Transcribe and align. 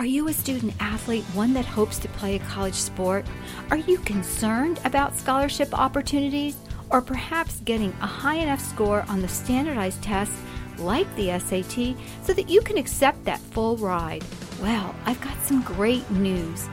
Are 0.00 0.06
you 0.06 0.28
a 0.28 0.32
student 0.32 0.74
athlete, 0.78 1.24
one 1.34 1.52
that 1.54 1.64
hopes 1.64 1.98
to 1.98 2.08
play 2.10 2.36
a 2.36 2.38
college 2.38 2.76
sport? 2.76 3.26
Are 3.72 3.78
you 3.78 3.98
concerned 3.98 4.78
about 4.84 5.18
scholarship 5.18 5.76
opportunities? 5.76 6.56
Or 6.90 7.02
perhaps 7.02 7.58
getting 7.64 7.90
a 8.00 8.06
high 8.06 8.36
enough 8.36 8.60
score 8.60 9.04
on 9.08 9.20
the 9.20 9.26
standardized 9.26 10.00
tests 10.00 10.40
like 10.78 11.12
the 11.16 11.36
SAT 11.40 11.96
so 12.22 12.32
that 12.32 12.48
you 12.48 12.60
can 12.60 12.78
accept 12.78 13.24
that 13.24 13.40
full 13.40 13.76
ride? 13.78 14.24
Well, 14.62 14.94
I've 15.04 15.20
got 15.20 15.36
some 15.42 15.62
great 15.62 16.08
news. 16.12 16.68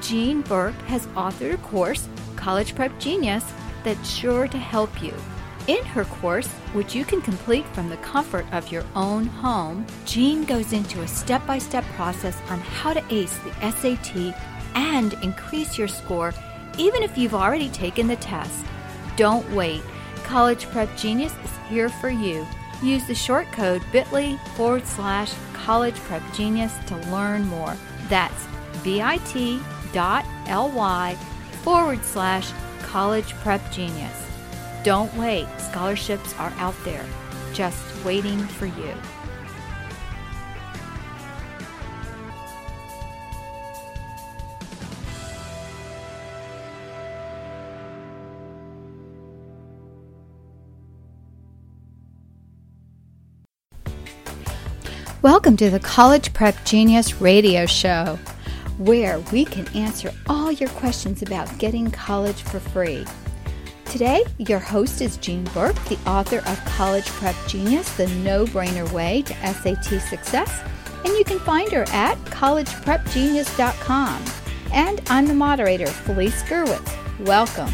Jean 0.00 0.40
Burk 0.40 0.74
has 0.86 1.06
authored 1.08 1.52
a 1.52 1.58
course, 1.58 2.08
College 2.34 2.74
Prep 2.74 2.98
Genius, 2.98 3.44
that's 3.84 4.08
sure 4.08 4.48
to 4.48 4.58
help 4.58 5.02
you. 5.02 5.12
In 5.66 5.84
her 5.84 6.04
course, 6.04 6.48
which 6.72 6.94
you 6.94 7.04
can 7.04 7.20
complete 7.20 7.66
from 7.68 7.88
the 7.88 7.96
comfort 7.98 8.46
of 8.52 8.72
your 8.72 8.84
own 8.94 9.26
home, 9.26 9.86
Jean 10.04 10.44
goes 10.44 10.72
into 10.72 11.02
a 11.02 11.08
step 11.08 11.46
by 11.46 11.58
step 11.58 11.84
process 11.96 12.36
on 12.48 12.60
how 12.60 12.92
to 12.92 13.04
ace 13.14 13.36
the 13.38 13.70
SAT 13.70 14.34
and 14.74 15.12
increase 15.22 15.78
your 15.78 15.88
score 15.88 16.32
even 16.78 17.02
if 17.02 17.18
you've 17.18 17.34
already 17.34 17.68
taken 17.68 18.06
the 18.06 18.16
test. 18.16 18.64
Don't 19.16 19.48
wait. 19.52 19.82
College 20.24 20.66
Prep 20.66 20.96
Genius 20.96 21.34
is 21.44 21.50
here 21.68 21.88
for 21.88 22.08
you. 22.08 22.46
Use 22.82 23.04
the 23.06 23.14
short 23.14 23.46
code 23.52 23.82
bit.ly 23.92 24.36
forward 24.56 24.86
slash 24.86 25.32
college 25.52 25.96
prep 25.96 26.22
genius 26.32 26.74
to 26.86 26.96
learn 27.10 27.44
more. 27.46 27.76
That's 28.08 28.46
bit.ly 28.82 29.52
forward 31.62 32.04
slash 32.04 32.52
college 32.82 33.34
prep 33.34 33.70
genius. 33.70 34.19
Don't 34.82 35.14
wait, 35.14 35.46
scholarships 35.58 36.34
are 36.38 36.54
out 36.56 36.74
there, 36.84 37.04
just 37.52 38.02
waiting 38.02 38.38
for 38.38 38.64
you. 38.64 38.94
Welcome 55.20 55.58
to 55.58 55.68
the 55.68 55.78
College 55.80 56.32
Prep 56.32 56.64
Genius 56.64 57.20
Radio 57.20 57.66
Show, 57.66 58.18
where 58.78 59.20
we 59.30 59.44
can 59.44 59.68
answer 59.76 60.10
all 60.26 60.50
your 60.50 60.70
questions 60.70 61.20
about 61.20 61.58
getting 61.58 61.90
college 61.90 62.40
for 62.40 62.60
free. 62.60 63.04
Today, 63.90 64.22
your 64.38 64.60
host 64.60 65.00
is 65.00 65.16
Jean 65.16 65.42
Burk, 65.46 65.74
the 65.86 65.98
author 66.06 66.48
of 66.48 66.64
College 66.64 67.06
Prep 67.06 67.34
Genius, 67.48 67.92
the 67.96 68.06
no 68.18 68.44
brainer 68.44 68.90
way 68.92 69.22
to 69.22 69.34
SAT 69.34 70.00
success. 70.00 70.62
And 71.04 71.08
you 71.18 71.24
can 71.24 71.40
find 71.40 71.72
her 71.72 71.82
at 71.88 72.16
collegeprepgenius.com. 72.26 74.24
And 74.72 75.02
I'm 75.08 75.26
the 75.26 75.34
moderator, 75.34 75.88
Felice 75.88 76.40
Gerwitz. 76.44 77.26
Welcome. 77.26 77.72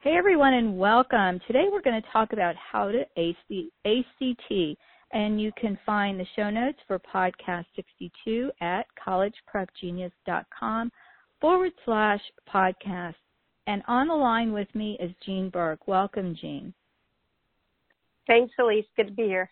Hey 0.00 0.18
everyone, 0.18 0.52
and 0.52 0.76
welcome. 0.76 1.40
Today 1.46 1.68
we're 1.72 1.80
going 1.80 2.02
to 2.02 2.08
talk 2.12 2.34
about 2.34 2.54
how 2.56 2.92
to 2.92 3.06
ace 3.16 3.36
the 3.48 3.70
ACT 3.86 4.76
and 5.12 5.40
you 5.40 5.52
can 5.58 5.78
find 5.86 6.18
the 6.18 6.26
show 6.36 6.50
notes 6.50 6.78
for 6.86 6.98
podcast 6.98 7.64
62 7.76 8.50
at 8.60 8.86
collegeprepgenius.com 9.06 10.92
forward 11.40 11.72
slash 11.84 12.20
podcast. 12.52 13.14
And 13.66 13.82
on 13.86 14.08
the 14.08 14.14
line 14.14 14.52
with 14.52 14.68
me 14.74 14.96
is 15.00 15.10
Jean 15.24 15.50
Burk. 15.50 15.86
Welcome, 15.86 16.36
Jean. 16.40 16.72
Thanks, 18.26 18.52
Elise. 18.58 18.84
Good 18.96 19.08
to 19.08 19.12
be 19.12 19.24
here. 19.24 19.50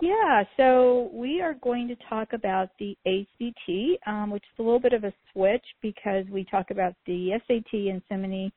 Yeah, 0.00 0.44
so 0.56 1.10
we 1.12 1.42
are 1.42 1.54
going 1.54 1.86
to 1.88 1.96
talk 2.08 2.32
about 2.32 2.70
the 2.78 2.96
ACT, 3.06 4.00
um, 4.06 4.30
which 4.30 4.42
is 4.42 4.58
a 4.58 4.62
little 4.62 4.80
bit 4.80 4.94
of 4.94 5.04
a 5.04 5.12
switch 5.32 5.64
because 5.82 6.24
we 6.32 6.44
talk 6.44 6.70
about 6.70 6.94
the 7.06 7.32
SAT 7.46 7.72
and 7.72 8.00
so 8.08 8.16
many 8.16 8.50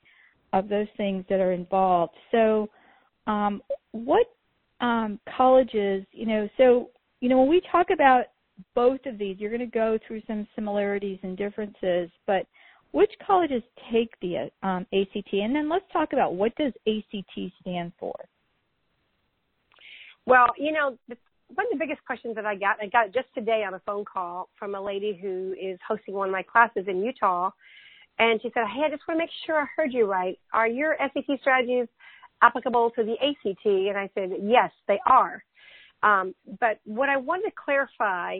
of 0.54 0.70
those 0.70 0.88
things 0.96 1.26
that 1.30 1.42
are 1.42 1.52
involved. 1.52 2.14
So, 2.32 2.70
um, 3.28 3.62
what 3.92 4.28
um, 4.84 5.18
colleges, 5.38 6.06
you 6.12 6.26
know, 6.26 6.50
so, 6.58 6.90
you 7.22 7.30
know, 7.30 7.40
when 7.40 7.48
we 7.48 7.62
talk 7.72 7.88
about 7.90 8.26
both 8.76 9.00
of 9.06 9.18
these, 9.18 9.38
you're 9.40 9.50
going 9.50 9.62
to 9.62 9.66
go 9.66 9.98
through 10.06 10.22
some 10.28 10.46
similarities 10.56 11.20
and 11.24 11.38
differences, 11.38 12.10
but 12.28 12.46
which 12.92 13.12
colleges 13.26 13.64
take 13.92 14.10
the 14.22 14.52
um, 14.62 14.86
ACT? 14.94 15.32
And 15.32 15.56
then 15.56 15.70
let's 15.70 15.86
talk 15.94 16.12
about 16.12 16.36
what 16.36 16.54
does 16.58 16.74
ACT 16.86 17.54
stand 17.62 17.94
for? 17.98 18.14
Well, 20.26 20.48
you 20.58 20.74
know, 20.74 20.98
one 21.08 21.66
of 21.66 21.72
the 21.72 21.80
biggest 21.80 22.06
questions 22.06 22.36
that 22.36 22.46
I 22.46 22.56
got, 22.56 22.78
I 22.82 22.88
got 22.88 23.14
just 23.14 23.28
today 23.34 23.64
on 23.66 23.74
a 23.74 23.82
phone 23.86 24.04
call 24.04 24.50
from 24.60 24.76
a 24.76 24.82
lady 24.82 25.18
who 25.20 25.56
is 25.60 25.80
hosting 25.88 26.14
one 26.14 26.28
of 26.28 26.34
my 26.34 26.44
classes 26.44 26.86
in 26.90 27.02
Utah. 27.02 27.52
And 28.20 28.42
she 28.42 28.52
said, 28.54 28.66
Hey, 28.68 28.84
I 28.86 28.90
just 28.90 29.08
want 29.08 29.18
to 29.18 29.24
make 29.24 29.32
sure 29.46 29.62
I 29.62 29.66
heard 29.78 29.94
you 29.94 30.06
right. 30.06 30.38
Are 30.54 30.68
your 30.68 30.98
SAT 31.00 31.40
strategies 31.40 31.88
applicable 32.44 32.92
to 32.92 33.04
the 33.04 33.14
ACT? 33.14 33.66
And 33.66 33.98
I 33.98 34.10
said, 34.14 34.32
yes, 34.42 34.72
they 34.88 35.00
are. 35.06 35.44
Um, 36.04 36.36
but 36.60 36.80
what 36.84 37.10
I 37.10 37.18
wanted 37.18 37.44
to 37.44 37.52
clarify, 37.56 38.40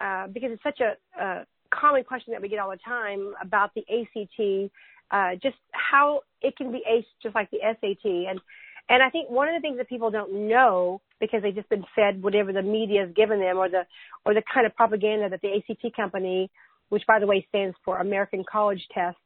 uh, 0.00 0.26
because 0.28 0.50
it's 0.52 0.62
such 0.62 0.80
a, 0.80 1.22
a, 1.22 1.46
common 1.70 2.04
question 2.04 2.32
that 2.32 2.40
we 2.40 2.48
get 2.48 2.60
all 2.60 2.70
the 2.70 2.76
time 2.76 3.34
about 3.42 3.72
the 3.74 3.82
ACT, 3.82 4.70
uh, 5.10 5.34
just 5.42 5.56
how 5.72 6.20
it 6.40 6.56
can 6.56 6.70
be 6.70 6.82
aced 6.88 7.04
just 7.20 7.34
like 7.34 7.50
the 7.50 7.58
SAT. 7.62 8.04
And 8.04 8.40
and 8.88 9.02
I 9.02 9.10
think 9.10 9.30
one 9.30 9.48
of 9.48 9.54
the 9.54 9.60
things 9.60 9.78
that 9.78 9.88
people 9.88 10.10
don't 10.10 10.48
know 10.48 11.00
because 11.18 11.42
they've 11.42 11.54
just 11.54 11.68
been 11.68 11.84
fed 11.96 12.22
whatever 12.22 12.52
the 12.52 12.62
media 12.62 13.06
has 13.06 13.14
given 13.14 13.40
them 13.40 13.56
or 13.56 13.68
the 13.68 13.86
or 14.24 14.34
the 14.34 14.42
kind 14.52 14.66
of 14.66 14.76
propaganda 14.76 15.28
that 15.30 15.40
the 15.40 15.56
ACT 15.56 15.96
company, 15.96 16.50
which 16.90 17.02
by 17.06 17.18
the 17.18 17.26
way 17.26 17.44
stands 17.48 17.76
for 17.84 17.98
American 17.98 18.44
College 18.50 18.86
Test, 18.92 19.16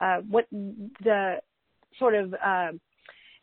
uh, 0.00 0.18
what 0.28 0.46
the 0.50 1.36
sort 1.98 2.14
of 2.14 2.34
uh, 2.34 2.72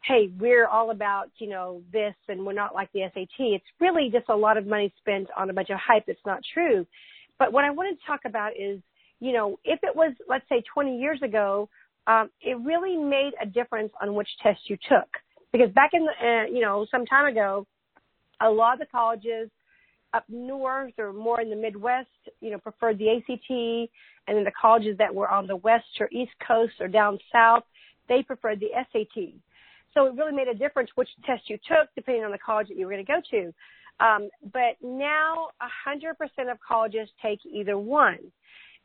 hey, 0.04 0.32
we're 0.40 0.68
all 0.68 0.92
about, 0.92 1.30
you 1.38 1.48
know, 1.48 1.82
this 1.94 2.16
and 2.28 2.46
we're 2.46 2.54
not 2.54 2.74
like 2.74 2.92
the 2.92 3.02
SAT. 3.14 3.30
It's 3.38 3.66
really 3.80 4.10
just 4.12 4.30
a 4.30 4.36
lot 4.36 4.58
of 4.58 4.66
money 4.66 4.94
spent 4.98 5.28
on 5.38 5.50
a 5.50 5.54
bunch 5.54 5.70
of 5.70 5.78
hype 5.78 6.06
that's 6.08 6.20
not 6.26 6.42
true. 6.54 6.86
But 7.38 7.54
what 7.54 7.66
I 7.66 7.72
wanted 7.72 8.00
to 8.00 8.06
talk 8.06 8.22
about 8.26 8.54
is, 8.60 8.80
you 9.20 9.32
know, 9.34 9.60
if 9.64 9.80
it 9.84 9.96
was, 9.96 10.14
let's 10.28 10.48
say 10.50 10.64
20 10.74 11.00
years 11.00 11.22
ago, 11.22 11.70
um, 12.08 12.30
it 12.42 12.58
really 12.64 12.98
made 12.98 13.32
a 13.42 13.46
difference 13.46 13.92
on 14.02 14.16
which 14.16 14.30
test 14.42 14.60
you 14.66 14.78
took. 14.90 15.08
Because 15.52 15.70
back 15.72 15.92
in 15.94 16.06
the, 16.06 16.12
uh, 16.12 16.46
you 16.52 16.62
know, 16.62 16.88
some 16.90 17.06
time 17.06 17.28
ago, 17.28 17.68
a 18.42 18.50
lot 18.50 18.74
of 18.74 18.80
the 18.80 18.86
colleges 18.88 19.50
up 20.14 20.26
north 20.28 20.94
or 20.98 21.14
more 21.14 21.40
in 21.42 21.50
the 21.50 21.56
Midwest, 21.56 22.10
you 22.42 22.52
know, 22.52 22.58
preferred 22.58 22.98
the 22.98 23.10
ACT, 23.10 23.50
and 24.28 24.38
then 24.38 24.44
the 24.44 24.52
colleges 24.60 24.98
that 24.98 25.14
were 25.14 25.30
on 25.30 25.48
the 25.48 25.56
west 25.56 25.86
or 26.00 26.10
east 26.12 26.32
coast 26.46 26.74
or 26.80 26.88
down 26.88 27.20
south, 27.32 27.64
they 28.10 28.24
preferred 28.24 28.60
the 28.60 28.70
SAT. 28.92 29.34
So 29.94 30.06
it 30.06 30.16
really 30.16 30.34
made 30.34 30.47
a 30.47 30.53
difference 30.53 30.90
which 30.96 31.09
test 31.25 31.50
you 31.50 31.57
took 31.68 31.90
depending 31.96 32.24
on 32.24 32.31
the 32.31 32.38
college 32.38 32.68
that 32.69 32.78
you 32.78 32.85
were 32.85 32.94
going 32.94 33.06
to 33.06 33.12
go 33.12 33.22
to. 33.31 33.53
Um, 34.00 34.29
but 34.52 34.78
now 34.81 35.50
100% 35.88 36.52
of 36.52 36.57
colleges 36.68 37.09
take 37.22 37.40
either 37.46 37.78
one. 37.78 38.19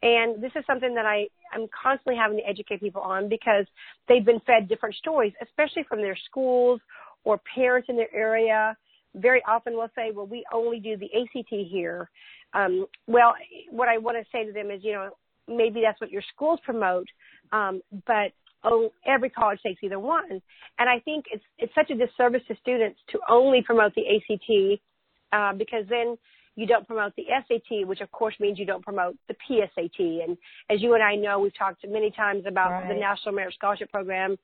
And 0.02 0.42
this 0.42 0.52
is 0.54 0.64
something 0.66 0.94
that 0.94 1.06
I, 1.06 1.26
I'm 1.54 1.66
constantly 1.82 2.16
having 2.16 2.36
to 2.38 2.44
educate 2.46 2.80
people 2.80 3.00
on 3.00 3.28
because 3.28 3.64
they've 4.08 4.24
been 4.24 4.40
fed 4.40 4.68
different 4.68 4.94
stories, 4.96 5.32
especially 5.42 5.84
from 5.88 6.02
their 6.02 6.18
schools 6.28 6.80
or 7.24 7.40
parents 7.54 7.88
in 7.88 7.96
their 7.96 8.14
area. 8.14 8.76
Very 9.14 9.42
often 9.48 9.72
will 9.72 9.88
say, 9.94 10.10
well, 10.14 10.26
we 10.26 10.44
only 10.52 10.80
do 10.80 10.98
the 10.98 11.06
ACT 11.06 11.48
here. 11.48 12.10
Um, 12.52 12.86
well, 13.06 13.34
what 13.70 13.88
I 13.88 13.96
want 13.96 14.18
to 14.18 14.24
say 14.30 14.44
to 14.44 14.52
them 14.52 14.70
is, 14.70 14.84
you 14.84 14.92
know, 14.92 15.10
maybe 15.48 15.80
that's 15.82 16.00
what 16.00 16.10
your 16.10 16.22
schools 16.34 16.60
promote, 16.64 17.08
um, 17.52 17.80
but 18.06 18.32
oh, 18.64 18.92
every 19.06 19.30
college 19.30 19.60
takes 19.62 19.82
either 19.82 19.98
one. 19.98 20.42
And 20.78 20.88
I 20.88 21.00
think 21.00 21.26
it's 21.30 21.44
it's 21.58 21.74
such 21.74 21.90
a 21.90 21.94
disservice 21.94 22.42
to 22.48 22.56
students 22.60 22.98
to 23.12 23.18
only 23.28 23.62
promote 23.62 23.94
the 23.94 24.04
ACT 24.16 24.80
uh, 25.32 25.56
because 25.56 25.84
then 25.88 26.16
you 26.56 26.66
don't 26.66 26.86
promote 26.86 27.14
the 27.16 27.24
SAT, 27.28 27.86
which 27.86 28.00
of 28.00 28.10
course 28.10 28.34
means 28.40 28.58
you 28.58 28.64
don't 28.64 28.82
promote 28.82 29.16
the 29.28 29.34
PSAT. 29.34 30.24
And 30.24 30.36
as 30.70 30.80
you 30.80 30.94
and 30.94 31.02
I 31.02 31.14
know, 31.14 31.38
we've 31.38 31.56
talked 31.56 31.84
many 31.86 32.10
times 32.10 32.44
about 32.46 32.70
right. 32.70 32.88
the 32.88 32.94
National 32.94 33.34
Merit 33.34 33.54
Scholarship 33.54 33.90
Program 33.90 34.36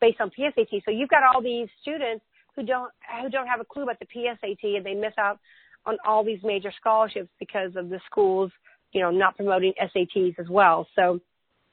based 0.00 0.20
on 0.20 0.30
PSAT. 0.30 0.82
So 0.84 0.90
you've 0.90 1.08
got 1.08 1.22
all 1.22 1.40
these 1.40 1.68
students 1.80 2.24
who 2.56 2.64
don't 2.64 2.90
who 3.22 3.30
don't 3.30 3.46
have 3.46 3.60
a 3.60 3.64
clue 3.64 3.84
about 3.84 3.98
the 4.00 4.06
PSAT, 4.06 4.76
and 4.76 4.84
they 4.84 4.94
miss 4.94 5.14
out 5.18 5.38
on 5.86 5.96
all 6.06 6.24
these 6.24 6.40
major 6.42 6.72
scholarships 6.78 7.30
because 7.38 7.74
of 7.76 7.88
the 7.88 8.00
schools, 8.10 8.50
you 8.92 9.00
know, 9.00 9.10
not 9.10 9.36
promoting 9.36 9.72
SATs 9.80 10.38
as 10.38 10.48
well. 10.48 10.86
So, 10.94 11.20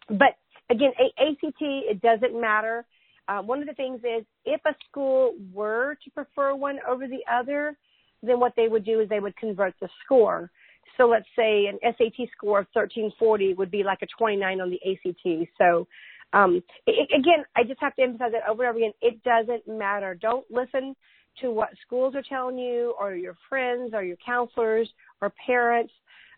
but 0.08 0.38
again, 0.70 0.92
ACT, 1.18 1.62
it 1.62 2.02
doesn't 2.02 2.40
matter. 2.40 2.86
Uh, 3.28 3.42
one 3.42 3.62
of 3.62 3.68
the 3.68 3.74
things 3.74 4.00
is 4.00 4.26
if 4.46 4.62
a 4.66 4.74
school 4.90 5.36
were 5.54 5.96
to 6.04 6.12
prefer 6.12 6.56
one 6.56 6.80
over 6.88 7.08
the 7.08 7.22
other, 7.32 7.78
then 8.24 8.40
what 8.40 8.54
they 8.56 8.68
would 8.68 8.84
do 8.84 9.00
is 9.00 9.10
they 9.10 9.20
would 9.20 9.36
convert 9.38 9.74
the 9.80 9.90
score. 10.04 10.52
So 10.98 11.08
let's 11.08 11.28
say 11.36 11.68
an 11.68 11.80
SAT 11.82 12.28
score 12.36 12.60
of 12.60 12.68
1340 12.74 13.54
would 13.54 13.72
be 13.72 13.84
like 13.84 14.00
a 14.02 14.08
29 14.18 14.62
on 14.62 14.70
the 14.70 14.80
ACT. 14.92 15.50
So 15.58 15.88
um, 16.34 16.62
it, 16.86 17.10
again, 17.18 17.46
I 17.56 17.64
just 17.64 17.80
have 17.80 17.96
to 17.96 18.02
emphasize 18.02 18.32
that 18.34 18.50
over 18.50 18.64
and 18.64 18.70
over 18.70 18.80
again. 18.80 18.94
It 19.02 19.24
doesn't 19.24 19.68
matter. 19.68 20.16
Don't 20.16 20.46
listen 20.50 20.96
to 21.42 21.52
what 21.52 21.70
schools 21.86 22.16
are 22.16 22.24
telling 22.28 22.58
you 22.58 22.94
or 23.00 23.14
your 23.14 23.36
friends 23.48 23.92
or 23.94 24.04
your 24.04 24.18
counselors 24.26 24.90
or 25.22 25.32
parents. 25.46 25.94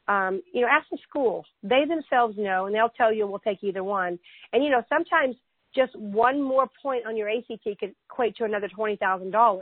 Um, 0.07 0.41
you 0.51 0.61
know, 0.61 0.67
ask 0.67 0.89
the 0.89 0.97
school. 1.07 1.45
They 1.63 1.85
themselves 1.87 2.35
know 2.37 2.65
and 2.65 2.75
they'll 2.75 2.89
tell 2.89 3.13
you 3.13 3.27
we'll 3.27 3.39
take 3.39 3.63
either 3.63 3.83
one. 3.83 4.19
And 4.51 4.63
you 4.63 4.69
know, 4.69 4.83
sometimes 4.89 5.35
just 5.75 5.95
one 5.95 6.41
more 6.41 6.67
point 6.81 7.05
on 7.05 7.15
your 7.15 7.29
ACT 7.29 7.63
could 7.79 7.95
equate 8.09 8.35
to 8.37 8.43
another 8.43 8.69
$20,000. 8.77 9.61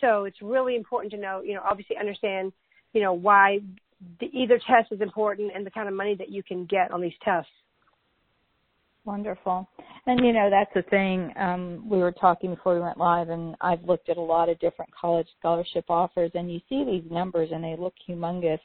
So 0.00 0.24
it's 0.24 0.40
really 0.40 0.76
important 0.76 1.12
to 1.12 1.18
know, 1.18 1.42
you 1.44 1.54
know, 1.54 1.60
obviously 1.68 1.96
understand, 1.98 2.52
you 2.92 3.02
know, 3.02 3.12
why 3.12 3.60
the, 4.20 4.26
either 4.26 4.58
test 4.58 4.90
is 4.90 5.00
important 5.00 5.52
and 5.54 5.66
the 5.66 5.70
kind 5.70 5.88
of 5.88 5.94
money 5.94 6.14
that 6.16 6.30
you 6.30 6.42
can 6.42 6.64
get 6.66 6.90
on 6.90 7.00
these 7.00 7.12
tests. 7.24 7.50
Wonderful. 9.04 9.68
And 10.06 10.24
you 10.24 10.32
know, 10.32 10.48
that's 10.48 10.70
the 10.74 10.82
thing. 10.90 11.32
Um, 11.36 11.88
we 11.88 11.98
were 11.98 12.12
talking 12.12 12.54
before 12.54 12.74
we 12.74 12.80
went 12.80 12.98
live 12.98 13.30
and 13.30 13.56
I've 13.60 13.82
looked 13.82 14.08
at 14.08 14.16
a 14.16 14.20
lot 14.20 14.48
of 14.48 14.58
different 14.60 14.92
college 14.94 15.26
scholarship 15.38 15.84
offers 15.88 16.30
and 16.34 16.52
you 16.52 16.60
see 16.68 16.84
these 16.84 17.10
numbers 17.10 17.50
and 17.52 17.62
they 17.62 17.76
look 17.76 17.94
humongous. 18.08 18.60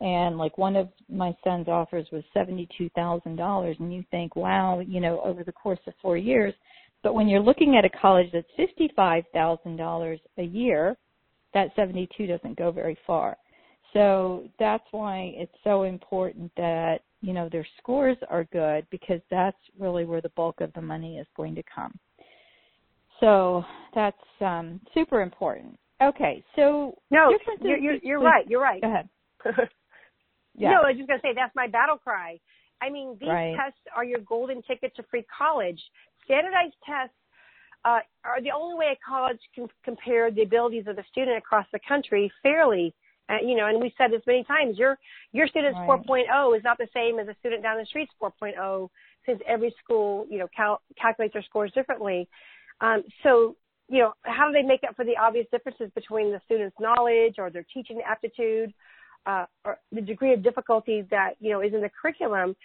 And 0.00 0.38
like 0.38 0.56
one 0.56 0.76
of 0.76 0.88
my 1.10 1.36
son's 1.44 1.68
offers 1.68 2.06
was 2.10 2.24
$72,000 2.34 3.80
and 3.80 3.92
you 3.92 4.02
think, 4.10 4.34
wow, 4.34 4.80
you 4.80 5.00
know, 5.00 5.20
over 5.22 5.44
the 5.44 5.52
course 5.52 5.78
of 5.86 5.92
four 6.00 6.16
years. 6.16 6.54
But 7.02 7.14
when 7.14 7.28
you're 7.28 7.40
looking 7.40 7.76
at 7.76 7.84
a 7.84 7.98
college 8.00 8.30
that's 8.32 8.46
$55,000 8.58 10.20
a 10.38 10.42
year, 10.42 10.96
that 11.52 11.68
72 11.76 12.26
doesn't 12.26 12.56
go 12.56 12.70
very 12.70 12.96
far. 13.06 13.36
So 13.92 14.44
that's 14.58 14.84
why 14.92 15.32
it's 15.36 15.54
so 15.64 15.82
important 15.82 16.50
that, 16.56 17.00
you 17.20 17.32
know, 17.32 17.48
their 17.50 17.66
scores 17.78 18.16
are 18.28 18.44
good 18.52 18.86
because 18.90 19.20
that's 19.30 19.56
really 19.78 20.04
where 20.04 20.20
the 20.20 20.30
bulk 20.30 20.60
of 20.60 20.72
the 20.74 20.80
money 20.80 21.18
is 21.18 21.26
going 21.36 21.54
to 21.56 21.62
come. 21.74 21.98
So 23.18 23.64
that's 23.94 24.16
um, 24.40 24.80
super 24.94 25.20
important. 25.20 25.78
Okay, 26.02 26.42
so 26.56 26.96
no, 27.10 27.34
you're, 27.60 27.76
you're, 27.76 27.96
you're 28.02 28.20
right. 28.20 28.48
You're 28.48 28.62
right. 28.62 28.80
Go 28.80 28.88
ahead. 28.88 29.08
yeah. 30.60 30.70
No, 30.70 30.82
I 30.82 30.90
was 30.90 30.96
just 30.96 31.08
gonna 31.08 31.20
say 31.22 31.32
that's 31.34 31.54
my 31.54 31.66
battle 31.66 31.96
cry. 31.96 32.38
I 32.82 32.90
mean, 32.90 33.16
these 33.20 33.28
right. 33.28 33.56
tests 33.56 33.80
are 33.94 34.04
your 34.04 34.20
golden 34.20 34.62
ticket 34.62 34.94
to 34.96 35.02
free 35.10 35.24
college. 35.36 35.80
Standardized 36.24 36.74
tests 36.86 37.14
uh, 37.84 38.00
are 38.24 38.40
the 38.42 38.50
only 38.50 38.76
way 38.78 38.92
a 38.92 38.98
college 39.06 39.40
can 39.54 39.68
compare 39.84 40.30
the 40.30 40.42
abilities 40.42 40.84
of 40.86 40.96
the 40.96 41.04
student 41.10 41.36
across 41.36 41.66
the 41.72 41.80
country 41.86 42.30
fairly 42.42 42.94
uh, 43.30 43.36
you 43.44 43.56
know, 43.56 43.66
and 43.66 43.80
we've 43.80 43.92
said 43.96 44.10
this 44.10 44.22
many 44.26 44.42
times. 44.44 44.76
Your 44.76 44.98
your 45.32 45.46
student's 45.46 45.78
right. 45.78 46.00
4.0 46.06 46.56
is 46.56 46.64
not 46.64 46.78
the 46.78 46.88
same 46.92 47.18
as 47.18 47.28
a 47.28 47.34
student 47.38 47.62
down 47.62 47.78
the 47.78 47.86
street's 47.86 48.12
4.0, 48.20 48.88
since 49.24 49.40
every 49.46 49.74
school, 49.82 50.26
you 50.28 50.38
know, 50.38 50.48
cal- 50.54 50.82
calculates 51.00 51.34
their 51.34 51.42
scores 51.42 51.70
differently. 51.72 52.28
Um, 52.80 53.04
so, 53.22 53.56
you 53.88 54.00
know, 54.00 54.14
how 54.22 54.48
do 54.48 54.52
they 54.52 54.66
make 54.66 54.80
up 54.88 54.96
for 54.96 55.04
the 55.04 55.16
obvious 55.16 55.46
differences 55.52 55.90
between 55.94 56.32
the 56.32 56.40
student's 56.44 56.76
knowledge 56.80 57.34
or 57.38 57.50
their 57.50 57.64
teaching 57.72 58.00
aptitude, 58.04 58.72
uh, 59.26 59.46
or 59.64 59.78
the 59.92 60.00
degree 60.00 60.32
of 60.32 60.42
difficulty 60.42 61.02
that 61.10 61.34
you 61.40 61.50
know 61.50 61.60
is 61.60 61.74
in 61.74 61.80
the 61.80 61.90
curriculum? 62.00 62.56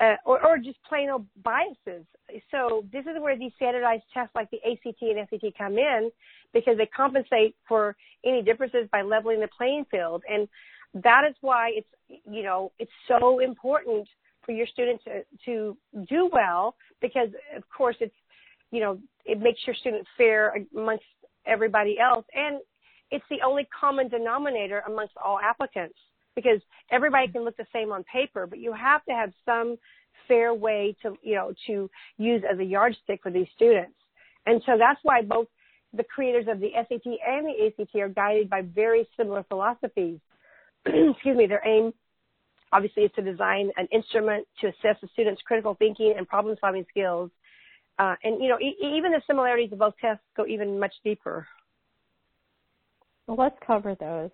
uh, 0.00 0.14
or, 0.24 0.44
or 0.44 0.58
just 0.58 0.78
plain 0.88 1.10
old 1.10 1.26
biases. 1.42 2.04
So 2.50 2.84
this 2.92 3.02
is 3.02 3.20
where 3.20 3.38
these 3.38 3.52
standardized 3.56 4.02
tests 4.12 4.34
like 4.34 4.50
the 4.50 4.58
ACT 4.58 5.02
and 5.02 5.28
SAT 5.30 5.52
come 5.56 5.78
in 5.78 6.10
because 6.52 6.76
they 6.76 6.86
compensate 6.86 7.54
for 7.68 7.96
any 8.24 8.42
differences 8.42 8.88
by 8.90 9.02
leveling 9.02 9.40
the 9.40 9.48
playing 9.56 9.84
field. 9.90 10.22
And 10.28 10.48
that 10.94 11.22
is 11.28 11.34
why 11.40 11.72
it's, 11.74 12.22
you 12.30 12.42
know, 12.42 12.72
it's 12.78 12.90
so 13.08 13.38
important 13.38 14.08
for 14.44 14.52
your 14.52 14.66
student 14.66 15.00
to, 15.04 15.22
to 15.44 15.76
do 16.08 16.28
well 16.32 16.76
because 17.00 17.28
of 17.56 17.62
course 17.76 17.96
it's, 18.00 18.14
you 18.70 18.80
know, 18.80 18.98
it 19.24 19.40
makes 19.40 19.60
your 19.66 19.76
student 19.76 20.06
fair 20.16 20.64
amongst 20.76 21.04
everybody 21.46 21.98
else. 21.98 22.24
And 22.34 22.58
it's 23.10 23.24
the 23.30 23.42
only 23.44 23.68
common 23.78 24.08
denominator 24.08 24.82
amongst 24.86 25.14
all 25.22 25.38
applicants 25.38 25.96
because 26.34 26.60
everybody 26.90 27.28
can 27.28 27.44
look 27.44 27.56
the 27.56 27.66
same 27.72 27.92
on 27.92 28.04
paper, 28.04 28.46
but 28.46 28.58
you 28.58 28.72
have 28.72 29.04
to 29.04 29.12
have 29.12 29.32
some 29.44 29.76
fair 30.26 30.54
way 30.54 30.96
to, 31.02 31.16
you 31.22 31.34
know, 31.34 31.52
to 31.66 31.88
use 32.18 32.42
as 32.50 32.58
a 32.58 32.64
yardstick 32.64 33.22
for 33.22 33.30
these 33.30 33.46
students. 33.54 33.94
And 34.46 34.62
so 34.66 34.72
that's 34.78 35.00
why 35.02 35.22
both 35.22 35.46
the 35.96 36.04
creators 36.04 36.46
of 36.48 36.60
the 36.60 36.70
SAT 36.74 37.06
and 37.26 37.46
the 37.46 37.66
ACT 37.66 37.94
are 37.96 38.08
guided 38.08 38.50
by 38.50 38.62
very 38.62 39.08
similar 39.16 39.44
philosophies. 39.44 40.18
Excuse 40.86 41.36
me, 41.36 41.46
their 41.46 41.66
aim 41.66 41.92
obviously 42.72 43.04
is 43.04 43.10
to 43.14 43.22
design 43.22 43.70
an 43.76 43.86
instrument 43.92 44.46
to 44.60 44.66
assess 44.66 44.96
the 45.00 45.08
student's 45.12 45.40
critical 45.42 45.74
thinking 45.78 46.14
and 46.16 46.28
problem 46.28 46.56
solving 46.60 46.84
skills. 46.90 47.30
Uh, 47.98 48.16
and 48.24 48.42
you 48.42 48.48
know, 48.48 48.58
e- 48.58 48.76
even 48.82 49.12
the 49.12 49.22
similarities 49.26 49.72
of 49.72 49.78
both 49.78 49.94
tests 50.00 50.24
go 50.36 50.44
even 50.46 50.80
much 50.80 50.92
deeper. 51.04 51.46
Well, 53.26 53.36
let's 53.38 53.56
cover 53.66 53.94
those. 53.98 54.30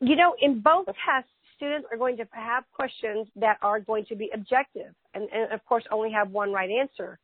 You 0.00 0.16
know, 0.16 0.34
in 0.40 0.60
both 0.60 0.86
tests, 0.86 1.30
students 1.56 1.86
are 1.92 1.98
going 1.98 2.16
to 2.16 2.26
have 2.32 2.64
questions 2.72 3.28
that 3.36 3.58
are 3.60 3.80
going 3.80 4.06
to 4.06 4.16
be 4.16 4.30
objective 4.32 4.94
and, 5.14 5.28
and 5.32 5.52
of 5.52 5.64
course 5.66 5.84
only 5.90 6.10
have 6.10 6.30
one 6.30 6.52
right 6.52 6.70
answer. 6.70 7.18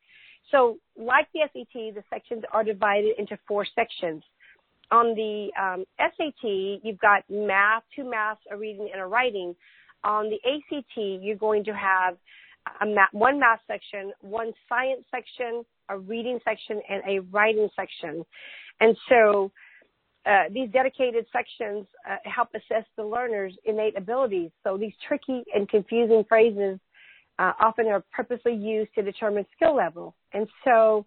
So 0.51 0.77
like 0.95 1.27
the 1.33 1.41
SAT, 1.51 1.95
the 1.95 2.03
sections 2.09 2.43
are 2.53 2.63
divided 2.63 3.15
into 3.17 3.37
four 3.47 3.65
sections. 3.75 4.23
On 4.91 5.15
the 5.15 5.49
um, 5.61 5.85
SAT, 5.99 6.81
you've 6.83 6.99
got 6.99 7.23
math, 7.29 7.83
two 7.95 8.09
maths, 8.09 8.39
a 8.51 8.55
reading, 8.55 8.89
and 8.93 9.01
a 9.01 9.05
writing. 9.05 9.55
On 10.03 10.29
the 10.29 10.37
ACT, 10.47 10.95
you're 10.95 11.35
going 11.35 11.65
to 11.65 11.73
have 11.73 12.15
a 12.81 12.85
math, 12.85 13.09
one 13.11 13.39
math 13.39 13.59
section, 13.67 14.13
one 14.21 14.53
science 14.69 15.03
section, 15.11 15.65
a 15.89 15.97
reading 15.97 16.39
section, 16.45 16.81
and 16.89 17.01
a 17.07 17.19
writing 17.31 17.69
section. 17.75 18.23
And 18.79 18.95
so 19.09 19.51
uh, 20.25 20.43
these 20.51 20.69
dedicated 20.71 21.25
sections 21.31 21.87
uh, 22.09 22.17
help 22.23 22.49
assess 22.53 22.85
the 22.97 23.03
learner's 23.03 23.53
innate 23.65 23.97
abilities. 23.97 24.51
So 24.63 24.77
these 24.77 24.93
tricky 25.07 25.43
and 25.53 25.69
confusing 25.69 26.25
phrases 26.27 26.79
uh, 27.39 27.53
often 27.59 27.87
are 27.87 28.03
purposely 28.11 28.53
used 28.53 28.93
to 28.95 29.01
determine 29.01 29.45
skill 29.55 29.75
level. 29.75 30.15
And 30.33 30.47
so 30.65 31.05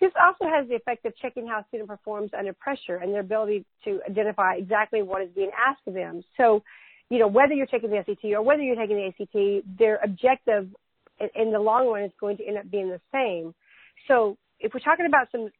this 0.00 0.12
also 0.20 0.50
has 0.50 0.68
the 0.68 0.74
effect 0.74 1.04
of 1.04 1.16
checking 1.18 1.46
how 1.46 1.60
a 1.60 1.64
student 1.68 1.88
performs 1.88 2.30
under 2.36 2.52
pressure 2.52 2.96
and 2.96 3.12
their 3.12 3.20
ability 3.20 3.64
to 3.84 4.00
identify 4.08 4.54
exactly 4.54 5.02
what 5.02 5.22
is 5.22 5.28
being 5.34 5.50
asked 5.56 5.82
of 5.86 5.94
them. 5.94 6.22
So, 6.36 6.62
you 7.10 7.18
know, 7.18 7.28
whether 7.28 7.52
you're 7.52 7.66
taking 7.66 7.90
the 7.90 8.02
SAT 8.06 8.32
or 8.32 8.42
whether 8.42 8.62
you're 8.62 8.76
taking 8.76 8.96
the 8.96 9.06
ACT, 9.06 9.78
their 9.78 10.00
objective 10.02 10.68
in 11.36 11.52
the 11.52 11.58
long 11.58 11.86
run 11.88 12.02
is 12.02 12.12
going 12.18 12.36
to 12.38 12.44
end 12.44 12.58
up 12.58 12.70
being 12.70 12.88
the 12.88 13.00
same. 13.12 13.54
So 14.08 14.38
if 14.58 14.72
we're 14.74 14.80
talking 14.80 15.06
about 15.06 15.28
some 15.30 15.50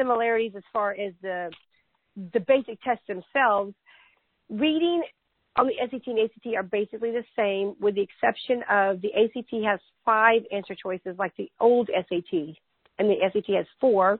similarities 0.00 0.52
as 0.56 0.62
far 0.72 0.92
as 0.92 1.12
the 1.22 1.50
the 2.32 2.40
basic 2.40 2.80
tests 2.82 3.04
themselves, 3.06 3.74
reading 4.48 5.02
on 5.56 5.66
the 5.66 5.74
SAT 5.90 6.06
and 6.06 6.18
ACT 6.18 6.46
are 6.56 6.62
basically 6.62 7.10
the 7.10 7.24
same 7.36 7.74
with 7.80 7.94
the 7.94 8.02
exception 8.02 8.62
of 8.70 9.00
the 9.00 9.12
ACT 9.14 9.52
has 9.64 9.80
five 10.04 10.42
answer 10.52 10.74
choices 10.80 11.16
like 11.18 11.36
the 11.36 11.50
old 11.60 11.88
SAT 11.88 12.56
and 12.98 13.08
the 13.08 13.16
SAT 13.32 13.54
has 13.56 13.66
four. 13.80 14.18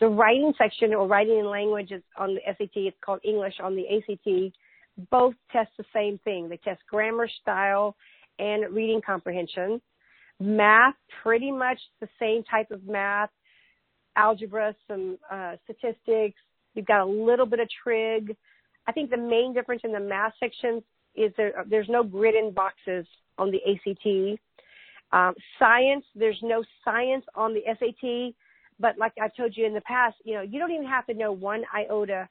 The 0.00 0.08
writing 0.08 0.54
section 0.56 0.94
or 0.94 1.06
writing 1.06 1.38
in 1.38 1.50
language 1.50 1.92
is 1.92 2.02
on 2.16 2.34
the 2.34 2.40
SAT, 2.46 2.70
it's 2.74 2.96
called 3.04 3.20
English 3.22 3.54
on 3.62 3.76
the 3.76 3.84
ACT. 3.88 4.54
Both 5.10 5.34
test 5.52 5.70
the 5.76 5.84
same 5.94 6.18
thing. 6.24 6.48
They 6.48 6.56
test 6.56 6.80
grammar, 6.88 7.28
style, 7.42 7.96
and 8.38 8.74
reading 8.74 9.00
comprehension. 9.04 9.80
Math, 10.40 10.94
pretty 11.22 11.52
much 11.52 11.78
the 12.00 12.08
same 12.18 12.42
type 12.44 12.70
of 12.70 12.86
math. 12.86 13.30
Algebra, 14.20 14.74
some 14.88 15.18
uh, 15.30 15.56
statistics, 15.64 16.38
You've 16.74 16.86
got 16.86 17.00
a 17.00 17.04
little 17.06 17.46
bit 17.46 17.60
of 17.60 17.68
trig. 17.82 18.36
I 18.86 18.92
think 18.92 19.10
the 19.10 19.16
main 19.16 19.52
difference 19.52 19.82
in 19.84 19.92
the 19.92 20.00
math 20.00 20.32
sections 20.40 20.82
is 21.14 21.32
there, 21.36 21.64
there's 21.68 21.88
no 21.88 22.02
grid 22.02 22.34
in 22.34 22.52
boxes 22.52 23.06
on 23.38 23.50
the 23.50 23.60
ACT. 23.70 24.40
Um, 25.12 25.34
science, 25.58 26.04
there's 26.14 26.38
no 26.42 26.62
science 26.84 27.24
on 27.34 27.54
the 27.54 27.62
SAT, 27.66 28.34
but 28.78 28.96
like 28.98 29.12
I've 29.20 29.34
told 29.34 29.56
you 29.56 29.66
in 29.66 29.74
the 29.74 29.80
past, 29.82 30.16
you 30.24 30.34
know, 30.34 30.42
you 30.42 30.58
don't 30.58 30.70
even 30.70 30.86
have 30.86 31.06
to 31.06 31.14
know 31.14 31.32
one 31.32 31.64
iota 31.74 32.28